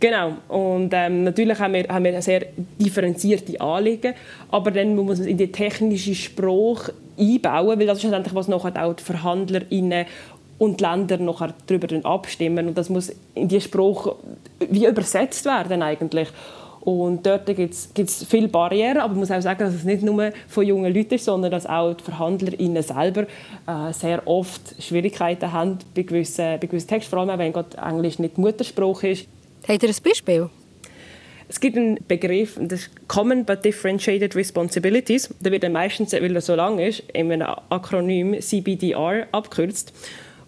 Genau. 0.00 0.34
Und 0.48 0.90
ähm, 0.92 1.24
natürlich 1.24 1.58
haben 1.58 1.72
wir, 1.74 1.88
haben 1.88 2.04
wir 2.04 2.22
sehr 2.22 2.46
differenzierte 2.78 3.60
Anliegen, 3.60 4.14
aber 4.50 4.70
dann 4.70 4.94
muss 4.94 5.06
man 5.06 5.12
es 5.14 5.26
in 5.26 5.36
die 5.36 5.50
technische 5.50 6.14
Sprache 6.14 6.92
einbauen, 7.18 7.78
weil 7.78 7.86
das 7.86 7.98
ist 7.98 8.02
schlussendlich, 8.02 8.34
was 8.34 8.48
nachher 8.48 8.84
auch 8.84 8.94
die 8.94 9.02
VerhandlerInnen 9.02 10.06
und 10.58 10.80
die 10.80 10.84
Länder 10.84 11.18
nachher 11.18 11.54
darüber 11.66 11.88
abstimmen. 12.08 12.68
Und 12.68 12.78
das 12.78 12.90
muss 12.90 13.12
in 13.34 13.48
die 13.48 13.60
Sprache 13.60 14.14
wie 14.70 14.86
übersetzt 14.86 15.44
werden 15.44 15.82
eigentlich. 15.82 16.28
Und 16.80 17.26
dort 17.26 17.46
gibt 17.46 17.74
es 17.74 18.24
viele 18.28 18.48
Barrieren, 18.48 18.98
aber 18.98 19.08
man 19.08 19.20
muss 19.20 19.30
auch 19.30 19.40
sagen, 19.40 19.60
dass 19.60 19.74
es 19.74 19.84
nicht 19.84 20.02
nur 20.02 20.32
von 20.46 20.66
jungen 20.66 20.94
Leuten 20.94 21.14
ist, 21.14 21.24
sondern 21.24 21.50
dass 21.50 21.66
auch 21.66 21.94
die 21.94 22.04
VerhandlerInnen 22.04 22.82
selber 22.82 23.22
äh, 23.66 23.92
sehr 23.92 24.26
oft 24.26 24.82
Schwierigkeiten 24.82 25.52
haben 25.52 25.78
bei 25.94 26.02
gewissen, 26.02 26.58
bei 26.60 26.66
gewissen 26.66 26.88
Texten, 26.88 27.10
vor 27.10 27.20
allem 27.20 27.38
wenn 27.38 27.52
Gott 27.52 27.74
Englisch 27.74 28.18
nicht 28.18 28.38
Muttersprache 28.38 29.08
ist. 29.08 29.26
Habt 29.66 29.82
ihr 29.82 29.88
ein 29.88 29.94
Beispiel? 30.02 30.48
Es 31.50 31.60
gibt 31.60 31.78
einen 31.78 31.98
Begriff, 32.06 32.58
das 32.60 32.80
ist 32.80 33.08
Common 33.08 33.44
but 33.44 33.64
Differentiated 33.64 34.36
Responsibilities. 34.36 35.30
Der 35.40 35.50
wird 35.50 35.62
dann 35.62 35.72
meistens, 35.72 36.12
weil 36.12 36.34
er 36.34 36.42
so 36.42 36.54
lang 36.54 36.78
ist, 36.78 37.00
in 37.14 37.32
einem 37.32 37.48
Akronym 37.70 38.38
CBDR 38.38 39.26
abgekürzt. 39.32 39.94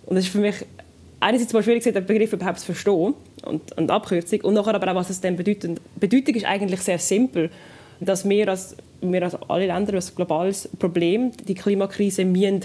Und 0.04 0.16
das 0.16 0.26
ist 0.26 0.32
für 0.32 0.40
mich 0.40 0.56
einerseits 1.20 1.54
mal 1.54 1.62
schwierig, 1.62 1.84
den 1.84 2.04
Begriff 2.04 2.34
überhaupt 2.34 2.60
zu 2.60 2.66
verstehen 2.66 3.14
und, 3.44 3.76
und 3.76 3.90
Abkürzung 3.90 4.40
und 4.42 4.54
nachher 4.54 4.74
aber 4.74 4.90
auch, 4.90 4.96
was 4.96 5.10
es 5.10 5.20
denn 5.20 5.36
bedeutet. 5.36 5.80
Bedeutung 5.98 6.34
ist 6.34 6.44
eigentlich 6.44 6.80
sehr 6.80 6.98
simpel, 6.98 7.50
dass 8.00 8.28
wir 8.28 8.48
als, 8.48 8.76
wir 9.00 9.22
als 9.22 9.36
alle 9.48 9.66
Länder 9.66 9.94
als 9.94 10.14
globales 10.14 10.68
Problem 10.78 11.32
die 11.46 11.54
Klimakrise 11.54 12.24
müssen, 12.24 12.62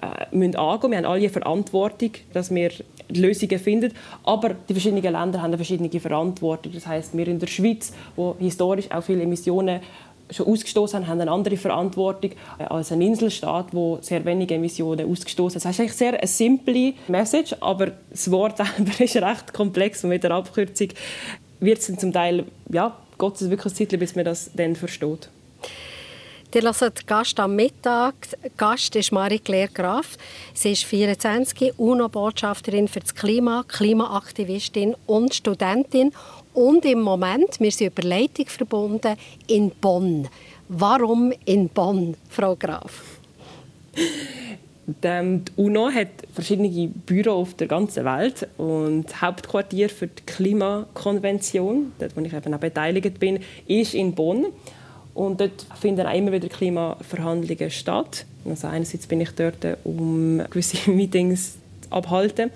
äh, 0.00 0.34
müssen 0.34 0.56
angehen. 0.56 0.90
Wir 0.90 0.98
haben 0.98 1.04
alle 1.06 1.28
Verantwortung, 1.28 2.12
dass 2.32 2.54
wir 2.54 2.70
Lösungen 3.14 3.58
finden. 3.58 3.92
Aber 4.24 4.54
die 4.68 4.72
verschiedenen 4.72 5.02
Länder 5.02 5.40
haben 5.40 5.46
eine 5.46 5.56
verschiedene 5.56 5.90
Verantwortung. 6.00 6.72
Das 6.72 6.86
heißt, 6.86 7.16
wir 7.16 7.26
in 7.28 7.38
der 7.38 7.46
Schweiz, 7.46 7.92
wo 8.16 8.36
historisch 8.38 8.90
auch 8.90 9.02
viele 9.02 9.22
Emissionen 9.22 9.80
schon 10.30 10.46
ausgestoßen 10.46 11.00
haben, 11.00 11.08
haben 11.08 11.20
eine 11.20 11.30
andere 11.30 11.56
Verantwortung 11.56 12.32
als 12.58 12.92
ein 12.92 13.00
Inselstaat, 13.00 13.68
wo 13.72 13.98
sehr 14.00 14.24
wenige 14.24 14.54
Emissionen 14.54 15.10
ausgestoßen 15.10 15.60
hat. 15.60 15.64
Das 15.64 15.74
ist 15.74 15.80
eigentlich 15.80 15.96
sehr 15.96 16.18
eine 16.18 16.26
simple 16.26 16.94
Message, 17.08 17.56
aber 17.60 17.92
das 18.10 18.30
Wort 18.30 18.56
selber 18.56 18.92
ist 19.00 19.16
recht 19.16 19.52
komplex 19.52 20.04
und 20.04 20.10
mit 20.10 20.22
der 20.22 20.32
Abkürzung 20.32 20.88
wird 21.60 21.78
es 21.78 21.96
zum 21.96 22.12
Teil, 22.12 22.44
ja, 22.70 22.96
Gott 23.18 23.38
sei 23.38 23.50
wirklich 23.50 23.72
ein 23.72 23.76
Zeit, 23.76 23.98
bis 23.98 24.16
man 24.16 24.24
das 24.24 24.50
dann 24.54 24.76
versteht. 24.76 25.28
Ihr 26.52 26.62
hört 26.62 27.06
Gast 27.06 27.38
am 27.38 27.54
Mittag. 27.54 28.14
Gast 28.56 28.96
ist 28.96 29.12
Marie-Claire 29.12 29.68
Graf. 29.68 30.16
Sie 30.52 30.72
ist 30.72 30.84
24, 30.84 31.74
UNO-Botschafterin 31.78 32.88
für 32.88 32.98
das 32.98 33.14
Klima, 33.14 33.64
Klimaaktivistin 33.68 34.96
und 35.06 35.32
Studentin. 35.32 36.12
Und 36.52 36.84
im 36.84 37.00
Moment, 37.02 37.60
wir 37.60 37.70
sind 37.70 37.92
über 37.96 38.08
Leitung 38.08 38.46
verbunden, 38.46 39.16
in 39.46 39.70
Bonn. 39.70 40.28
Warum 40.68 41.32
in 41.44 41.68
Bonn, 41.68 42.16
Frau 42.28 42.56
Graf? 42.56 43.18
Die 44.86 45.40
UNO 45.56 45.90
hat 45.90 46.08
verschiedene 46.32 46.88
Büros 46.88 47.32
auf 47.50 47.54
der 47.54 47.68
ganzen 47.68 48.04
Welt 48.04 48.48
und 48.58 49.04
das 49.04 49.20
Hauptquartier 49.20 49.88
für 49.88 50.08
die 50.08 50.22
Klimakonvention, 50.26 51.92
dort 51.98 52.16
wo 52.16 52.20
ich 52.22 52.32
eben 52.32 52.54
auch 52.54 52.58
beteiligt 52.58 53.20
bin, 53.20 53.38
ist 53.68 53.94
in 53.94 54.14
Bonn. 54.14 54.46
Und 55.14 55.40
dort 55.40 55.66
finden 55.80 56.06
auch 56.06 56.14
immer 56.14 56.32
wieder 56.32 56.48
Klimaverhandlungen 56.48 57.70
statt. 57.70 58.24
Also 58.48 58.68
einerseits 58.68 59.06
bin 59.06 59.20
ich 59.20 59.30
dort, 59.30 59.64
um 59.84 60.42
gewisse 60.50 60.90
Meetings 60.90 61.58
abhalten. 61.90 62.50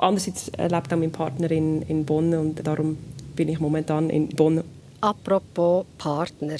Andererseits 0.00 0.50
lebt 0.56 0.92
auch 0.92 0.96
mein 0.96 1.12
Partner 1.12 1.50
in, 1.50 1.82
in 1.82 2.06
Bonn 2.06 2.34
und 2.34 2.66
darum 2.66 2.96
bin 3.36 3.48
ich 3.48 3.60
momentan 3.60 4.08
in 4.08 4.28
Bonn. 4.28 4.64
Apropos 5.02 5.84
Partner 5.98 6.56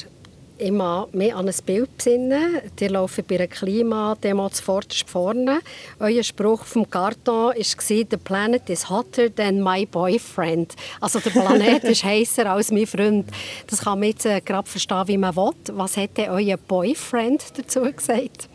immer 0.61 1.09
mehr 1.12 1.37
an 1.37 1.49
ein 1.49 1.54
Bild 1.64 1.97
besinnen. 1.97 2.61
Die 2.78 2.88
laufen 2.88 3.25
bei 3.26 3.37
einer 3.37 3.47
Klimademo 3.47 4.49
zuvorderst 4.50 5.09
vorne. 5.09 5.61
Euer 5.99 6.23
Spruch 6.23 6.64
vom 6.64 6.88
Karton 6.88 7.54
war, 7.54 7.54
«The 7.54 8.04
planet 8.04 8.68
is 8.68 8.88
hotter 8.88 9.35
than 9.35 9.62
my 9.62 9.87
boyfriend». 9.87 10.76
Also 11.00 11.18
der 11.18 11.30
Planet 11.30 11.85
ist 11.85 12.04
heißer 12.04 12.47
als 12.47 12.70
mein 12.70 12.87
Freund. 12.87 13.30
Das 13.66 13.80
kann 13.80 14.00
man 14.00 14.09
jetzt 14.09 14.26
äh, 14.26 14.40
gerade 14.40 14.68
verstehen, 14.68 15.09
wie 15.09 15.18
man 15.18 15.35
will. 15.35 15.52
Was 15.73 15.97
hätte 15.97 16.28
euer 16.28 16.56
Boyfriend 16.56 17.42
dazu 17.56 17.80
gesagt? 17.80 18.49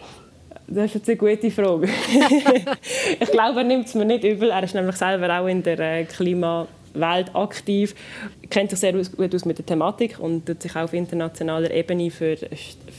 Das 0.68 0.86
ist 0.86 0.96
jetzt 0.96 1.10
eine 1.10 1.18
gute 1.18 1.52
Frage. 1.52 1.88
ich 3.20 3.32
glaube, 3.32 3.60
er 3.60 3.64
nimmt 3.64 3.86
es 3.86 3.94
mir 3.94 4.06
nicht 4.06 4.24
übel. 4.24 4.50
Er 4.50 4.64
ist 4.64 4.74
nämlich 4.74 4.96
selber 4.96 5.40
auch 5.40 5.48
in 5.48 5.62
der 5.62 5.80
äh, 5.80 6.06
Klima 6.06 6.68
Welt 6.96 7.36
aktiv, 7.36 7.94
kennt 8.50 8.70
sich 8.70 8.80
sehr 8.80 8.94
gut 8.94 9.36
aus 9.36 9.46
mit 9.46 9.58
der 9.58 9.66
Thematik 9.66 10.18
und 10.20 10.46
tut 10.46 10.62
sich 10.62 10.76
auch 10.76 10.84
auf 10.84 10.94
internationaler 10.94 11.70
Ebene 11.72 12.10
für, 12.10 12.38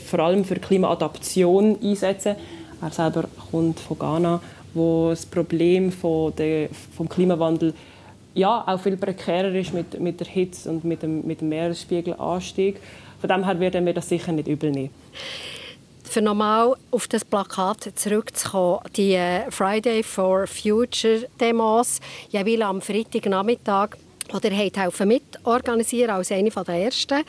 vor 0.07 0.21
allem 0.21 0.45
für 0.45 0.57
Klimaadaption 0.57 1.79
einsetzen. 1.83 2.37
Er 2.81 2.91
selber 2.91 3.25
kommt 3.51 3.81
von 3.81 3.99
Ghana, 3.99 4.41
wo 4.75 5.11
das 5.11 5.25
Problem 5.25 5.91
von 5.91 6.37
der, 6.37 6.69
vom 6.95 7.09
Klimawandel 7.09 7.73
ja, 8.35 8.63
auch 8.67 8.79
viel 8.79 8.99
prekärer 8.99 9.55
ist 9.55 9.73
mit, 9.73 9.99
mit 9.99 10.21
der 10.21 10.27
Hitze 10.27 10.69
und 10.69 10.85
mit 10.85 11.03
dem, 11.03 11.27
mit 11.27 11.41
dem 11.41 11.49
Meeresspiegelanstieg. 11.49 12.77
Von 13.19 13.29
dem 13.29 13.45
her 13.45 13.59
werden 13.59 13.87
wir 13.87 13.95
das 13.95 14.11
sicher 14.11 14.31
nicht 14.31 14.47
übel 14.47 14.71
nehmen. 14.71 14.91
Für 16.17 16.23
nochmal 16.23 16.75
auf 16.93 17.09
das 17.09 17.27
Plakat 17.27 17.93
zurückzukommen, 17.95 18.81
die 18.97 19.13
äh, 19.13 19.51
Friday 19.51 20.03
for 20.03 20.47
Future 20.47 21.29
Demos, 21.39 22.01
jeweils 22.31 22.63
am 22.63 22.81
Freitagnachmittag, 22.81 23.99
oder 24.33 24.51
habt 24.57 24.79
helfen 24.79 25.09
mitorganisieren 25.09 26.13
als 26.13 26.33
eine 26.33 26.49
der 26.49 26.75
ersten 26.75 27.23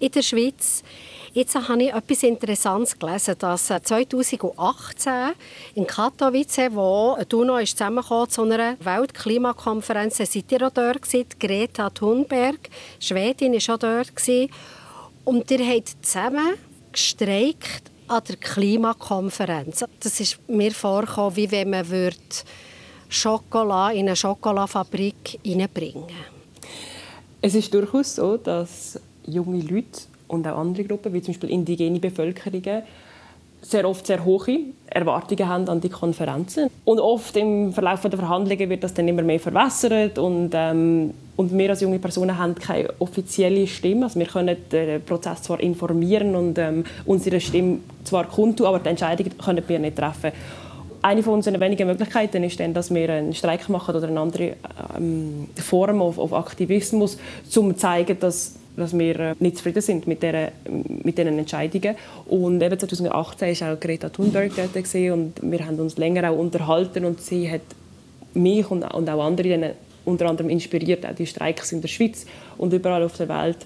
in 0.00 0.12
der 0.12 0.20
Schweiz. 0.20 0.84
Jetzt 1.32 1.54
habe 1.54 1.82
ich 1.82 1.94
etwas 1.94 2.22
Interessantes 2.24 2.98
gelesen, 2.98 3.36
dass 3.38 3.68
2018 3.68 5.12
äh, 5.12 5.32
in 5.74 5.86
Katowice, 5.86 6.68
wo 6.72 7.16
die 7.16 7.36
UNO 7.36 7.56
ist 7.56 7.78
zusammengekommen 7.78 8.28
zu 8.28 8.42
einer 8.42 8.76
Weltklimakonferenz, 8.80 10.18
seid 10.18 10.52
ihr 10.52 10.66
auch 10.66 10.72
dort 10.72 11.00
gewesen, 11.00 11.26
Greta 11.40 11.88
Thunberg, 11.88 12.68
Schwedin 13.00 13.54
war 13.54 13.74
auch 13.76 13.78
dort 13.78 14.14
gewesen, 14.14 14.50
und 15.24 15.50
ihr 15.50 15.66
habt 15.66 16.04
zusammen 16.04 16.58
gestreikt 16.92 17.95
an 18.08 18.22
der 18.28 18.36
Klimakonferenz. 18.36 19.84
Das 20.00 20.20
ist 20.20 20.38
mir 20.48 20.72
vorgekommen, 20.72 21.36
wie 21.36 21.50
wenn 21.50 21.70
man 21.70 21.86
Schokolade 23.08 23.96
in 23.96 24.06
eine 24.06 24.16
Schokoladefabrik 24.16 25.38
hineinbringen 25.44 26.04
Es 27.40 27.54
ist 27.54 27.72
durchaus 27.72 28.16
so, 28.16 28.36
dass 28.36 29.00
junge 29.26 29.60
Leute 29.60 30.02
und 30.28 30.46
auch 30.46 30.58
andere 30.58 30.84
Gruppen, 30.84 31.12
wie 31.12 31.22
zum 31.22 31.34
Beispiel 31.34 31.50
indigene 31.50 32.00
Bevölkerungen, 32.00 32.82
sehr 33.62 33.88
oft 33.88 34.06
sehr 34.06 34.24
hohe 34.24 34.58
Erwartungen 34.86 35.48
haben 35.48 35.68
an 35.68 35.80
die 35.80 35.88
Konferenzen. 35.88 36.70
Und 36.84 37.00
oft 37.00 37.36
im 37.36 37.72
Verlauf 37.72 38.00
der 38.02 38.12
Verhandlungen 38.12 38.70
wird 38.70 38.84
das 38.84 38.94
dann 38.94 39.08
immer 39.08 39.22
mehr 39.22 39.40
verwässert 39.40 40.18
und, 40.18 40.50
ähm, 40.54 41.14
und 41.36 41.56
wir 41.56 41.70
als 41.70 41.82
junge 41.82 41.98
Personen 41.98 42.36
haben 42.36 42.54
keine 42.54 42.88
offizielle 42.98 43.66
Stimme. 43.66 44.04
Also 44.04 44.18
wir 44.18 44.26
können 44.26 44.56
den 44.72 45.02
Prozess 45.02 45.42
zwar 45.42 45.60
informieren 45.60 46.34
und 46.34 46.58
ähm, 46.58 46.84
unsere 47.04 47.40
Stimme 47.40 47.78
zwar 48.04 48.26
kundtun, 48.26 48.66
aber 48.66 48.78
die 48.78 48.88
Entscheidung 48.88 49.26
können 49.38 49.62
wir 49.66 49.78
nicht 49.78 49.96
treffen. 49.96 50.32
Eine 51.02 51.22
von 51.22 51.34
unseren 51.34 51.60
wenigen 51.60 51.86
Möglichkeiten 51.86 52.42
ist 52.42 52.58
dann, 52.58 52.74
dass 52.74 52.92
wir 52.92 53.08
einen 53.10 53.34
Streik 53.34 53.68
machen 53.68 53.94
oder 53.94 54.08
eine 54.08 54.18
andere 54.18 54.54
ähm, 54.96 55.46
Form 55.54 56.00
of, 56.00 56.18
of 56.18 56.32
Aktivismus, 56.32 57.18
um 57.54 57.72
zu 57.72 57.76
zeigen, 57.76 58.18
dass 58.18 58.56
dass 58.76 58.96
wir 58.96 59.18
äh, 59.18 59.34
nicht 59.38 59.56
zufrieden 59.56 59.80
sind 59.80 60.06
mit, 60.06 60.22
der, 60.22 60.52
mit 61.02 61.16
diesen 61.16 61.38
Entscheidungen. 61.38 61.96
Und 62.26 62.62
eben 62.62 62.78
2018 62.78 63.60
war 63.60 63.72
auch 63.72 63.80
Greta 63.80 64.10
Thunberg 64.10 64.52
dort 64.54 64.94
und 64.94 65.32
wir 65.40 65.66
haben 65.66 65.80
uns 65.80 65.96
länger 65.96 66.30
auch 66.30 66.36
unterhalten 66.36 67.04
und 67.06 67.20
sie 67.20 67.50
hat 67.50 67.62
mich 68.34 68.70
und, 68.70 68.82
und 68.82 69.08
auch 69.08 69.24
andere 69.24 69.74
unter 70.06 70.26
anderem 70.30 70.48
inspiriert, 70.48 71.04
auch 71.04 71.14
die 71.14 71.26
Streiks 71.26 71.72
in 71.72 71.82
der 71.82 71.88
Schweiz 71.88 72.24
und 72.56 72.72
überall 72.72 73.02
auf 73.02 73.16
der 73.16 73.28
Welt 73.28 73.58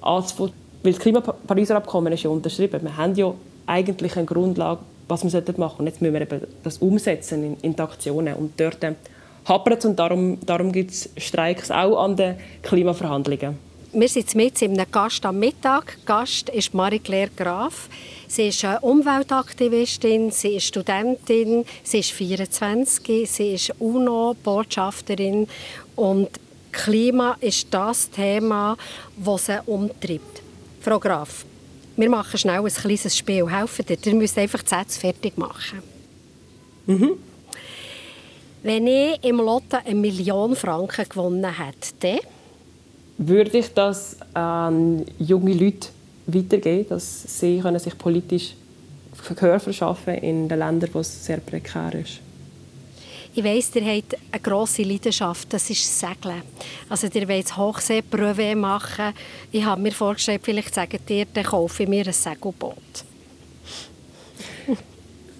anzufangen. 0.00 0.52
Weil 0.82 0.92
das 0.92 1.00
Klima-Pariser 1.02 1.76
Abkommen 1.76 2.12
ist 2.12 2.22
ja 2.22 2.30
unterschrieben. 2.30 2.82
Wir 2.82 2.96
haben 2.96 3.14
ja 3.14 3.34
eigentlich 3.66 4.16
eine 4.16 4.24
Grundlage, 4.24 4.80
was 5.08 5.24
wir 5.24 5.30
machen 5.30 5.58
sollten. 5.58 5.86
Jetzt 5.86 6.00
müssen 6.00 6.14
wir 6.14 6.22
eben 6.22 6.40
das 6.62 6.78
umsetzen 6.78 7.44
in, 7.44 7.56
in 7.62 7.76
die 7.76 7.82
Aktionen. 7.82 8.34
Und 8.34 8.58
dort 8.58 8.82
äh, 8.84 8.94
hapert 9.46 9.80
es 9.80 9.84
und 9.86 9.98
darum, 9.98 10.38
darum 10.46 10.70
gibt 10.72 10.92
es 10.92 11.10
Streiks 11.16 11.70
auch 11.70 12.02
an 12.02 12.16
den 12.16 12.36
Klimaverhandlungen. 12.62 13.68
Wir 13.90 14.08
sind 14.08 14.34
mit 14.34 14.62
einem 14.62 14.84
Gast 14.92 15.24
am 15.24 15.38
Mittag. 15.38 15.96
Gast 16.04 16.50
ist 16.50 16.74
Marie-Claire 16.74 17.30
Graf. 17.34 17.88
Sie 18.26 18.48
ist 18.48 18.62
eine 18.62 18.80
Umweltaktivistin, 18.80 20.30
sie 20.30 20.56
ist 20.56 20.66
Studentin, 20.66 21.64
sie 21.82 22.00
ist 22.00 22.12
24, 22.12 23.30
sie 23.30 23.54
ist 23.54 23.72
UNO-Botschafterin 23.78 25.48
und 25.98 26.28
Klima 26.70 27.36
ist 27.40 27.66
das 27.72 28.08
Thema, 28.08 28.76
das 29.16 29.46
sie 29.46 29.58
umtreibt. 29.66 30.42
Frau 30.80 31.00
Graf, 31.00 31.44
wir 31.96 32.08
machen 32.08 32.38
schnell 32.38 32.60
ein 32.60 32.72
kleines 32.72 33.16
Spiel. 33.16 33.50
Helfen 33.50 33.84
dir? 33.84 33.98
Ihr 34.04 34.14
müsst 34.14 34.38
einfach 34.38 34.62
die 34.62 34.68
Sätze 34.68 35.00
fertig 35.00 35.36
machen. 35.36 35.82
Mhm. 36.86 37.10
Wenn 38.62 38.86
ich 38.86 39.24
im 39.24 39.38
Lotto 39.38 39.78
eine 39.84 39.94
Million 39.96 40.54
Franken 40.54 41.08
gewonnen 41.08 41.44
hätte, 41.44 42.20
würde 43.18 43.58
ich 43.58 43.74
das 43.74 44.16
an 44.34 45.04
junge 45.18 45.54
Leute 45.54 45.88
weitergeben, 46.26 46.90
dass 46.90 47.40
sie 47.40 47.58
können 47.58 47.80
sich 47.80 47.98
politisch 47.98 48.54
Gehör 49.34 49.58
verschaffen 49.58 50.14
in 50.14 50.48
den 50.48 50.60
Ländern, 50.60 50.90
wo 50.92 51.00
es 51.00 51.24
sehr 51.24 51.38
prekär 51.38 51.92
ist. 51.94 52.20
Ich 53.34 53.44
weiss, 53.44 53.74
ihr 53.74 53.84
habt 53.84 54.16
eine 54.32 54.40
grosse 54.40 54.82
Leidenschaft, 54.82 55.52
das 55.52 55.70
ist 55.70 55.98
Segeln. 55.98 56.42
Also 56.88 57.08
ihr 57.12 57.28
wollt 57.28 57.56
Hochseepröve 57.56 58.56
machen. 58.56 59.12
Ich 59.52 59.64
habe 59.64 59.80
mir 59.80 59.92
vorgestellt, 59.92 60.40
vielleicht 60.42 60.74
sagt 60.74 61.10
ihr, 61.10 61.26
dann 61.32 61.44
kaufe 61.44 61.84
ich 61.84 61.88
mir 61.88 62.06
ein 62.06 62.12
Segelboot. 62.12 62.74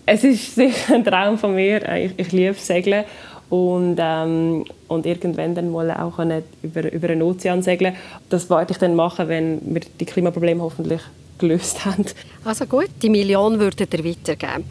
Es 0.07 0.25
ist 0.25 0.55
sicher 0.55 0.95
ein 0.95 1.05
Traum 1.05 1.39
von 1.39 1.55
mir. 1.55 1.87
Ich, 1.97 2.13
ich 2.17 2.33
liebe 2.33 2.55
Segeln 2.55 3.05
und, 3.51 3.97
ähm, 3.99 4.65
und 4.89 5.07
irgendwann 5.07 5.55
dann 5.55 5.71
mal 5.71 5.91
auch 5.91 6.19
über, 6.63 6.93
über 6.93 7.09
den 7.09 7.23
Ozean 7.23 7.63
segeln. 7.63 7.97
Das 8.29 8.49
wollte 8.51 8.73
ich 8.73 8.79
dann 8.79 8.95
machen, 8.95 9.29
wenn 9.29 9.61
wir 9.63 9.81
die 10.01 10.05
Klimaprobleme 10.05 10.63
hoffentlich 10.63 11.01
gelöst 11.39 11.85
haben. 11.85 12.05
Also 12.45 12.67
gut, 12.67 12.91
die 13.03 13.11
Million 13.11 13.59
würdet 13.59 13.93
ihr 13.95 14.05
weitergeben. 14.05 14.65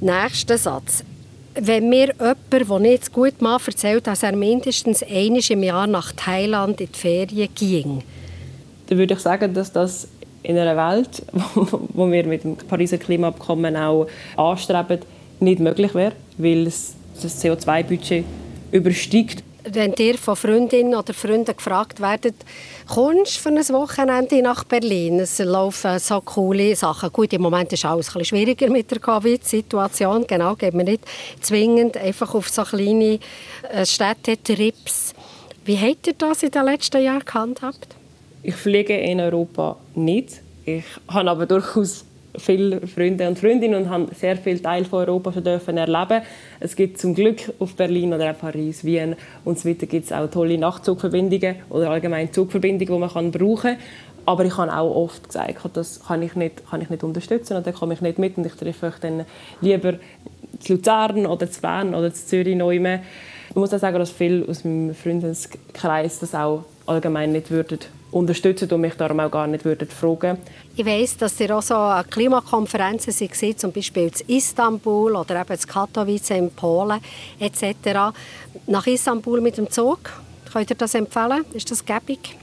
Nächster 0.00 0.58
Satz. 0.58 1.04
Wenn 1.58 1.88
mir 1.88 2.12
jemand, 2.18 2.38
der 2.52 2.78
nicht 2.80 3.12
gut 3.12 3.40
macht, 3.40 3.68
erzählt, 3.68 4.06
dass 4.06 4.22
er 4.22 4.36
mindestens 4.36 5.02
einmal 5.02 5.40
im 5.48 5.62
Jahr 5.62 5.86
nach 5.86 6.12
Thailand 6.12 6.80
in 6.80 6.88
die 6.92 6.98
Ferien 6.98 7.48
ging, 7.54 8.02
dann 8.88 8.98
würde 8.98 9.14
ich 9.14 9.20
sagen, 9.20 9.54
dass 9.54 9.72
das 9.72 10.08
in 10.42 10.58
einer 10.58 10.76
Welt, 10.76 11.22
wo 11.54 12.10
wir 12.10 12.24
mit 12.24 12.44
dem 12.44 12.56
Pariser 12.56 12.98
Klimaabkommen 12.98 13.76
auch 13.76 14.06
anstreben, 14.36 15.00
nicht 15.40 15.60
möglich 15.60 15.94
wäre, 15.94 16.12
weil 16.38 16.64
das 16.64 16.94
CO2-Budget 17.18 18.24
übersteigt. 18.70 19.42
Wenn 19.64 19.94
ihr 19.98 20.16
von 20.16 20.36
Freundinnen 20.36 20.94
oder 20.94 21.12
Freunden 21.12 21.56
gefragt 21.56 22.00
werdet, 22.00 22.36
kommst 22.86 23.38
für 23.38 23.50
ein 23.50 23.68
Wochenende 23.68 24.40
nach 24.42 24.64
Berlin? 24.64 25.20
Es 25.20 25.38
laufen 25.38 25.98
so 25.98 26.20
coole 26.20 26.74
Sachen. 26.74 27.12
Gut, 27.12 27.32
im 27.32 27.42
Moment 27.42 27.72
ist 27.72 27.84
alles 27.84 28.08
ein 28.08 28.18
bisschen 28.18 28.38
schwieriger 28.38 28.70
mit 28.70 28.90
der 28.90 28.98
Covid-Situation. 28.98 30.26
Genau, 30.26 30.54
geht 30.54 30.74
man 30.74 30.86
nicht 30.86 31.04
zwingend 31.40 31.96
einfach 31.96 32.34
auf 32.34 32.48
so 32.48 32.62
kleine 32.62 33.18
äh, 33.70 33.84
Städtetrips. 33.84 35.14
Wie 35.64 35.76
habt 35.76 36.06
ihr 36.06 36.14
das 36.14 36.42
in 36.42 36.50
den 36.50 36.64
letzten 36.64 37.02
Jahren 37.02 37.24
gehandhabt? 37.24 37.88
Ich 38.42 38.54
fliege 38.54 38.96
in 38.96 39.20
Europa 39.20 39.76
nicht. 39.94 40.40
Ich 40.64 40.84
habe 41.08 41.30
aber 41.30 41.46
durchaus 41.46 42.05
viele 42.38 42.86
Freunde 42.86 43.28
und 43.28 43.38
Freundinnen 43.38 43.82
und 43.82 43.90
haben 43.90 44.08
sehr 44.14 44.36
viele 44.36 44.60
Teile 44.60 44.84
von 44.84 45.00
Europa 45.00 45.32
schon 45.32 45.44
dürfen 45.44 45.76
erleben. 45.76 46.22
Es 46.60 46.76
gibt 46.76 46.98
zum 46.98 47.14
Glück 47.14 47.52
auf 47.58 47.74
Berlin 47.74 48.12
oder 48.12 48.30
auch 48.30 48.38
Paris, 48.38 48.84
Wien 48.84 49.16
und 49.44 49.58
so 49.58 49.68
weiter 49.68 49.86
gibt 49.86 50.06
es 50.06 50.12
auch 50.12 50.28
tolle 50.30 50.58
Nachtzugverbindungen 50.58 51.56
oder 51.70 51.90
allgemein 51.90 52.32
Zugverbindungen, 52.32 52.94
die 52.94 53.00
man 53.00 53.10
kann 53.10 53.30
brauchen 53.30 53.76
kann. 53.76 53.76
Aber 54.26 54.44
ich 54.44 54.56
habe 54.56 54.76
auch 54.76 54.94
oft 54.94 55.28
gesagt, 55.28 55.58
das 55.74 56.04
kann 56.04 56.20
ich 56.22 56.34
nicht, 56.34 56.68
kann 56.68 56.82
ich 56.82 56.90
nicht 56.90 57.04
unterstützen 57.04 57.56
und 57.56 57.66
dann 57.66 57.74
komme 57.74 57.94
ich 57.94 58.00
nicht 58.00 58.18
mit 58.18 58.36
und 58.36 58.44
ich 58.44 58.54
treffe 58.54 58.86
euch 58.86 58.98
dann 59.00 59.24
lieber 59.60 59.94
zu 60.58 60.74
Luzern 60.74 61.26
oder 61.26 61.50
zu 61.50 61.60
Bern 61.60 61.94
oder 61.94 62.12
zu 62.12 62.26
Zürich 62.26 62.56
neu. 62.56 62.76
Ich 62.76 63.54
muss 63.54 63.72
auch 63.72 63.78
sagen, 63.78 63.98
dass 63.98 64.10
viele 64.10 64.46
aus 64.48 64.64
meinem 64.64 64.94
Freundeskreis 64.94 66.18
das 66.18 66.34
auch 66.34 66.64
allgemein 66.86 67.32
nicht 67.32 67.50
würden 67.50 67.78
unterstützen 68.16 68.70
und 68.70 68.80
mich 68.80 68.94
darum 68.94 69.20
auch 69.20 69.30
gar 69.30 69.46
nicht 69.46 69.64
würden 69.64 69.88
fragen. 69.88 70.38
Ich 70.74 70.86
weiss, 70.86 71.16
dass 71.16 71.38
ihr 71.40 71.56
auch 71.56 71.62
so 71.62 71.74
an 71.74 72.08
Klimakonferenzen 72.08 73.12
seid, 73.12 73.60
zum 73.60 73.72
Beispiel 73.72 74.10
in 74.26 74.36
Istanbul 74.36 75.16
oder 75.16 75.40
eben 75.40 75.52
in 75.52 75.66
Katowice 75.66 76.30
in 76.30 76.50
Polen 76.50 77.00
etc. 77.38 78.14
Nach 78.66 78.86
Istanbul 78.86 79.40
mit 79.40 79.58
dem 79.58 79.70
Zug, 79.70 79.98
könnt 80.52 80.70
ihr 80.70 80.76
das 80.76 80.94
empfehlen? 80.94 81.44
Ist 81.52 81.70
das 81.70 81.84
gäbig? 81.84 82.36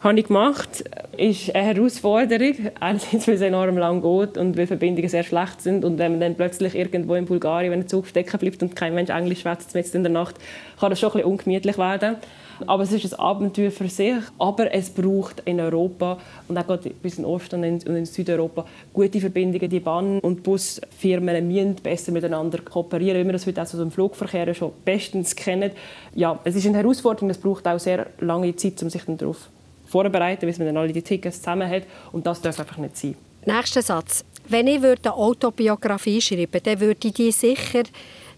habe 0.00 0.20
ich 0.20 0.26
gemacht. 0.26 0.84
ist 1.16 1.54
eine 1.54 1.74
Herausforderung. 1.74 2.70
Einerseits, 2.80 3.26
weil 3.26 3.34
es 3.34 3.40
enorm 3.40 3.78
lang 3.78 4.02
geht 4.02 4.38
und 4.38 4.56
weil 4.56 4.66
Verbindungen 4.66 5.08
sehr 5.08 5.24
schlecht 5.24 5.60
sind. 5.60 5.84
Und 5.84 5.98
wenn 5.98 6.12
man 6.12 6.20
dann 6.20 6.34
plötzlich 6.36 6.74
irgendwo 6.74 7.14
in 7.14 7.24
Bulgarien, 7.24 7.72
wenn 7.72 7.80
der 7.80 7.88
Zug 7.88 8.06
stecken 8.06 8.38
bleibt 8.38 8.62
und 8.62 8.76
kein 8.76 8.94
Mensch 8.94 9.10
Englisch 9.10 9.40
schwätzt 9.40 9.94
in 9.94 10.02
der 10.02 10.12
Nacht, 10.12 10.36
kann 10.78 10.90
das 10.90 11.00
schon 11.00 11.10
ein 11.10 11.14
bisschen 11.14 11.30
ungemütlich 11.30 11.78
werden. 11.78 12.16
Aber 12.66 12.82
es 12.82 12.92
ist 12.92 13.14
ein 13.14 13.20
Abenteuer 13.20 13.70
für 13.70 13.88
sich. 13.88 14.16
Aber 14.38 14.72
es 14.72 14.90
braucht 14.90 15.42
in 15.44 15.60
Europa 15.60 16.18
und 16.48 16.58
auch 16.58 16.66
gerade 16.66 16.90
bis 16.90 17.18
in 17.18 17.24
Osten 17.24 17.64
und 17.64 17.84
in, 17.84 18.06
Südeuropa 18.06 18.64
gute 18.92 19.20
Verbindungen. 19.20 19.68
Die 19.70 19.80
Bahn- 19.80 20.20
und 20.20 20.42
Busfirmen 20.42 21.48
müssen 21.48 21.74
besser 21.76 22.12
miteinander 22.12 22.58
kooperieren, 22.58 23.20
wie 23.20 23.26
wir 23.26 23.32
das 23.32 23.46
heute 23.46 23.62
auch 23.62 23.66
so 23.66 23.80
im 23.82 23.90
Flugverkehr 23.90 24.52
schon 24.54 24.72
bestens 24.84 25.34
kennen. 25.34 25.70
Ja, 26.14 26.38
es 26.44 26.56
ist 26.56 26.66
eine 26.66 26.78
Herausforderung. 26.78 27.30
Es 27.30 27.38
braucht 27.38 27.66
auch 27.66 27.78
sehr 27.78 28.06
lange 28.20 28.54
Zeit, 28.56 28.82
um 28.82 28.90
sich 28.90 29.02
darauf 29.06 29.48
vorbereiten, 29.86 30.46
bis 30.46 30.58
man 30.58 30.66
dann 30.66 30.76
alle 30.76 30.92
die 30.92 31.02
Tickets 31.02 31.38
zusammen 31.38 31.68
hat. 31.68 31.84
Und 32.12 32.26
das 32.26 32.40
darf 32.40 32.58
einfach 32.58 32.78
nicht 32.78 32.96
sein. 32.96 33.16
Nächster 33.46 33.82
Satz. 33.82 34.24
Wenn 34.48 34.66
ich 34.66 34.82
eine 34.82 35.14
Autobiografie 35.14 36.20
schreiben 36.20 36.52
würde, 36.52 36.60
dann 36.60 36.80
würde 36.80 37.08
ich 37.08 37.14
die 37.14 37.32
sicher 37.32 37.82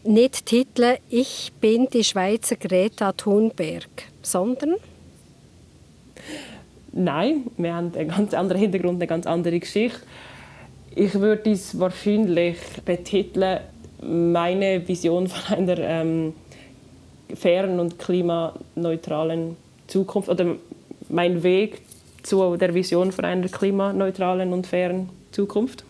nicht 0.05 0.47
titeln 0.47 0.97
«Ich 1.09 1.53
bin 1.61 1.89
die 1.93 2.05
Schweizer 2.05 2.57
Greta 2.57 3.13
Thunberg», 3.13 4.10
sondern? 4.23 4.77
Nein, 6.93 7.45
wir 7.57 7.75
haben 7.75 7.93
einen 7.95 8.09
ganz 8.09 8.35
anderen 8.35 8.61
Hintergrund, 8.61 8.97
eine 8.97 9.07
ganz 9.07 9.27
andere 9.27 9.61
Geschichte. 9.61 10.01
Ich 10.95 11.15
würde 11.15 11.53
es 11.53 11.79
wahrscheinlich 11.79 12.57
betiteln 12.85 13.61
«Meine 14.03 14.87
Vision 14.89 15.29
von 15.29 15.57
einer 15.57 15.79
ähm, 15.79 16.35
fairen 17.35 17.79
und 17.79 17.99
klimaneutralen 17.99 19.57
Zukunft» 19.87 20.29
oder 20.29 20.57
«Mein 21.09 21.43
Weg 21.43 21.83
zu 22.23 22.57
der 22.57 22.75
Vision 22.75 23.13
von 23.13 23.25
einer 23.25 23.47
klimaneutralen 23.49 24.53
und 24.53 24.67
fairen 24.67 25.09
Zukunft». 25.31 25.85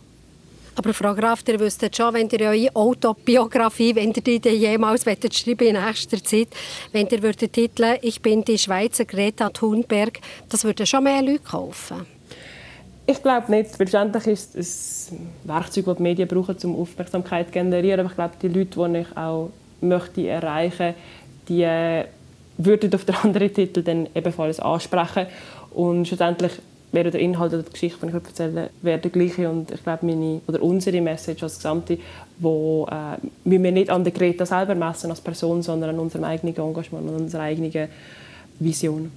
Aber 0.74 0.94
Frau 0.94 1.14
Graf, 1.14 1.42
ihr 1.48 1.60
wüsstet 1.60 1.96
schon, 1.96 2.14
wenn 2.14 2.28
ihr 2.28 2.40
eure 2.40 2.74
Autobiografie, 2.74 3.94
wenn 3.94 4.12
ihr 4.12 4.38
die 4.40 4.48
jemals 4.48 5.02
schreiben 5.02 5.66
in 5.66 5.74
nächster 5.74 6.22
Zeit, 6.22 6.48
wenn 6.92 7.06
ihr 7.08 7.22
würdet 7.22 7.52
titeln 7.52 7.98
«Ich 8.02 8.22
bin 8.22 8.44
die 8.44 8.58
Schweizer 8.58 9.04
Greta 9.04 9.50
Thunberg», 9.50 10.20
das 10.48 10.64
würden 10.64 10.86
schon 10.86 11.04
mehr 11.04 11.22
Leute 11.22 11.40
kaufen. 11.40 12.06
Ich 13.06 13.22
glaube 13.22 13.50
nicht. 13.50 13.78
Letztendlich 13.78 14.26
ist 14.26 14.54
es 14.54 15.08
ein 15.10 15.28
Werkzeug, 15.44 15.84
das 15.86 15.96
die 15.96 16.02
Medien 16.02 16.28
brauchen, 16.28 16.56
um 16.62 16.80
Aufmerksamkeit 16.80 17.46
zu 17.46 17.52
generieren. 17.52 18.00
Aber 18.00 18.10
ich 18.10 18.14
glaube, 18.14 18.34
die 18.40 18.48
Leute, 18.48 18.88
die 18.88 18.98
ich 18.98 19.16
auch 19.16 19.50
möchte 19.80 20.28
erreichen 20.28 20.94
die 21.50 21.62
äh, 21.64 22.06
würden 22.56 22.94
auf 22.94 23.04
den 23.04 23.14
anderen 23.22 23.52
Titel 23.52 23.82
dann 23.82 24.08
ebenfalls 24.14 24.60
ansprechen. 24.60 25.26
Und 25.72 26.06
schlussendlich 26.06 26.52
wäre 26.92 27.10
der 27.10 27.20
Inhalt 27.20 27.52
oder 27.52 27.62
die 27.62 27.72
Geschichte, 27.72 27.98
die 28.02 28.08
ich 28.08 28.14
erzähle, 28.14 28.70
wäre 28.82 28.98
der 28.98 29.10
gleiche. 29.10 29.48
Und 29.48 29.70
ich 29.70 29.82
glaube, 29.82 30.06
meine, 30.06 30.40
oder 30.46 30.62
unsere 30.62 31.00
Message 31.00 31.42
als 31.42 31.56
Gesamte, 31.56 31.98
wo 32.38 32.86
äh, 32.90 33.16
wir 33.44 33.58
nicht 33.72 33.90
an 33.90 34.04
der 34.04 34.12
Greta 34.12 34.44
selber 34.44 34.74
messen 34.74 35.10
als 35.10 35.20
Person, 35.20 35.62
sondern 35.62 35.90
an 35.90 35.98
unserem 35.98 36.24
eigenen 36.24 36.56
Engagement, 36.56 37.08
an 37.08 37.14
unserer 37.16 37.42
eigenen 37.42 37.88
Vision. 38.58 39.10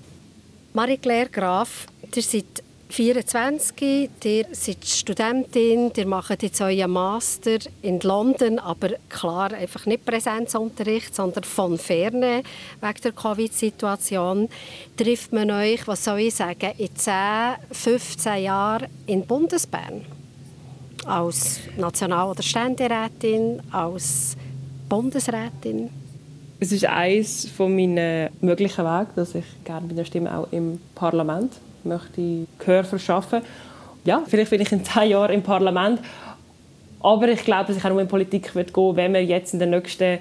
Marie-Claire 0.73 1.29
Graf, 1.29 1.87
ihr 2.15 2.21
seid 2.21 2.63
24, 2.93 3.81
ihr 4.23 4.45
seid 4.51 4.85
Studentin, 4.85 5.91
ihr 5.97 6.05
macht 6.05 6.43
jetzt 6.43 6.61
euren 6.61 6.91
Master 6.91 7.57
in 7.81 7.99
London, 8.01 8.59
aber 8.59 8.89
klar 9.09 9.51
einfach 9.51 9.87
nicht 9.87 10.05
Präsenzunterricht, 10.05 11.15
sondern 11.15 11.43
von 11.43 11.79
ferne 11.79 12.43
wegen 12.81 13.01
der 13.03 13.11
Covid-Situation. 13.11 14.47
Trifft 14.95 15.33
man 15.33 15.49
euch, 15.49 15.87
was 15.87 16.03
soll 16.03 16.19
ich 16.19 16.35
sagen, 16.35 16.71
in 16.77 16.95
10, 16.95 17.13
15 17.71 18.43
Jahren 18.43 18.85
in 19.07 19.25
Bundesbern? 19.25 20.05
Als 21.03 21.61
National- 21.75 22.29
oder 22.29 22.43
Ständerätin, 22.43 23.59
als 23.71 24.37
Bundesrätin? 24.87 25.89
Es 26.59 26.71
ist 26.71 26.85
eines 26.85 27.49
von 27.49 27.75
meinen 27.75 28.29
möglichen 28.39 28.85
Wegen, 28.85 29.09
dass 29.15 29.33
ich 29.33 29.45
gerne 29.63 29.87
mit 29.87 29.97
der 29.97 30.05
Stimme 30.05 30.37
auch 30.37 30.47
im 30.51 30.79
Parlament 30.93 31.53
möchte 31.85 32.45
Gehör 32.59 32.83
verschaffen. 32.83 33.41
Ja, 34.05 34.23
vielleicht 34.27 34.49
bin 34.49 34.61
ich 34.61 34.71
in 34.71 34.83
zehn 34.83 35.09
Jahren 35.09 35.33
im 35.33 35.43
Parlament, 35.43 35.99
aber 36.99 37.27
ich 37.29 37.43
glaube, 37.43 37.67
dass 37.67 37.77
ich 37.77 37.85
auch 37.85 37.89
nur 37.89 38.01
in 38.01 38.07
Politik 38.07 38.53
wird 38.55 38.73
gehen, 38.73 38.95
wenn 38.95 39.13
wir 39.13 39.23
jetzt 39.23 39.53
in 39.53 39.59
den 39.59 39.71
nächsten 39.71 40.19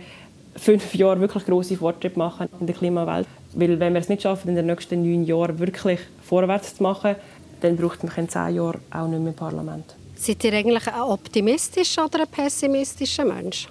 fünf 0.56 0.94
Jahren 0.94 1.20
wirklich 1.20 1.44
große 1.44 1.76
Fortschritte 1.76 2.18
machen 2.18 2.48
in 2.60 2.66
der 2.66 2.76
Klimawelt. 2.76 3.26
Weil 3.54 3.78
wenn 3.80 3.94
wir 3.94 4.00
es 4.00 4.08
nicht 4.08 4.22
schaffen, 4.22 4.48
in 4.48 4.56
den 4.56 4.66
nächsten 4.66 5.02
neun 5.02 5.24
Jahren 5.24 5.58
wirklich 5.58 6.00
vorwärts 6.22 6.76
zu 6.76 6.82
machen, 6.82 7.16
dann 7.60 7.76
braucht 7.76 8.02
man 8.02 8.12
in 8.16 8.28
zehn 8.28 8.56
Jahren 8.56 8.80
auch 8.90 9.08
nicht 9.08 9.20
mehr 9.20 9.28
im 9.28 9.34
Parlament. 9.34 9.94
Seid 10.16 10.44
ihr 10.44 10.52
eigentlich 10.52 10.86
ein 10.86 11.00
optimistischer 11.00 12.04
oder 12.04 12.20
ein 12.20 12.28
pessimistischer 12.28 13.24
Mensch? 13.24 13.68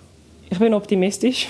Ich 0.50 0.60
bin 0.60 0.74
optimistisch, 0.74 1.48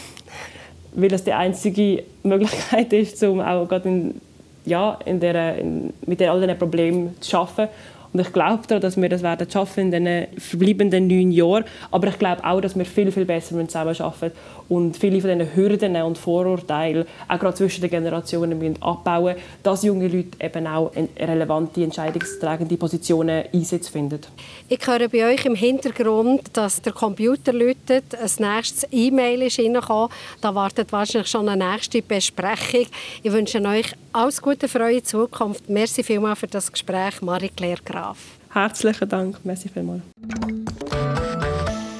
weil 0.93 1.11
es 1.13 1.23
die 1.23 1.33
einzige 1.33 2.03
Möglichkeit 2.23 2.93
ist, 2.93 3.23
um 3.23 3.41
auch 3.41 3.67
gerade 3.67 3.89
in 3.89 4.21
ja, 4.65 4.97
in 5.05 5.19
der, 5.19 5.57
in, 5.57 5.93
mit 6.05 6.21
all 6.21 6.41
diesen 6.41 6.57
Problemen 6.57 7.15
zu 7.19 7.37
arbeiten. 7.37 7.71
Und 8.13 8.19
ich 8.19 8.33
glaube 8.33 8.63
daran, 8.67 8.81
dass 8.81 8.97
wir 8.97 9.07
das 9.07 9.23
werden 9.23 9.49
schaffen 9.49 9.91
in 9.93 10.03
den 10.03 10.27
verbleibenden 10.37 11.07
neun 11.07 11.31
Jahren. 11.31 11.63
Aber 11.91 12.07
ich 12.07 12.19
glaube 12.19 12.43
auch, 12.43 12.59
dass 12.59 12.77
wir 12.77 12.85
viel, 12.85 13.11
viel 13.11 13.25
besser 13.25 13.55
zusammen 13.65 13.95
arbeiten 13.99 14.35
und 14.67 14.97
viele 14.97 15.21
von 15.21 15.29
diesen 15.29 15.55
Hürden 15.55 15.95
und 15.97 16.17
Vorurteilen, 16.17 17.05
auch 17.27 17.39
gerade 17.39 17.55
zwischen 17.55 17.81
den 17.81 17.89
Generationen, 17.89 18.57
müssen 18.57 18.81
abbauen 18.81 19.35
dass 19.63 19.83
junge 19.83 20.07
Leute 20.07 20.29
eben 20.39 20.67
auch 20.67 20.91
relevante, 21.17 21.83
entscheidungstragende 21.83 22.75
Positionen 22.77 23.45
Einsätze 23.53 23.91
finden. 23.91 24.19
Ich 24.67 24.85
höre 24.85 25.07
bei 25.07 25.33
euch 25.33 25.45
im 25.45 25.55
Hintergrund, 25.55 26.41
dass 26.53 26.81
der 26.81 26.93
Computer 26.93 27.53
läutet, 27.53 28.15
ein 28.15 28.55
nächstes 28.55 28.87
E-Mail 28.91 29.43
ist 29.43 29.59
reingekommen. 29.59 30.09
Da 30.41 30.53
wartet 30.53 30.91
wahrscheinlich 30.91 31.29
schon 31.29 31.47
eine 31.47 31.71
nächste 31.71 32.01
Besprechung. 32.01 32.87
Ich 33.23 33.31
wünsche 33.31 33.61
euch 33.61 33.93
alles 34.13 34.41
Gute 34.41 34.67
für 34.67 34.79
eure 34.79 35.03
Zukunft. 35.03 35.69
Merci 35.69 36.03
vielmals 36.03 36.39
für 36.39 36.47
das 36.47 36.71
Gespräch, 36.71 37.21
Marie-Claire 37.21 37.81
Graf. 37.83 38.17
Herzlichen 38.49 39.09
Dank. 39.09 39.37
Merci 39.43 39.69
vielmals. 39.69 40.01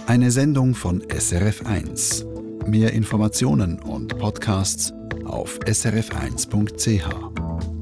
Eine 0.07 0.31
Sendung 0.31 0.75
von 0.75 1.01
SRF1. 1.03 2.25
Mehr 2.65 2.93
Informationen 2.93 3.79
und 3.79 4.17
Podcasts 4.17 4.93
auf 5.25 5.59
srf1.ch. 5.59 7.80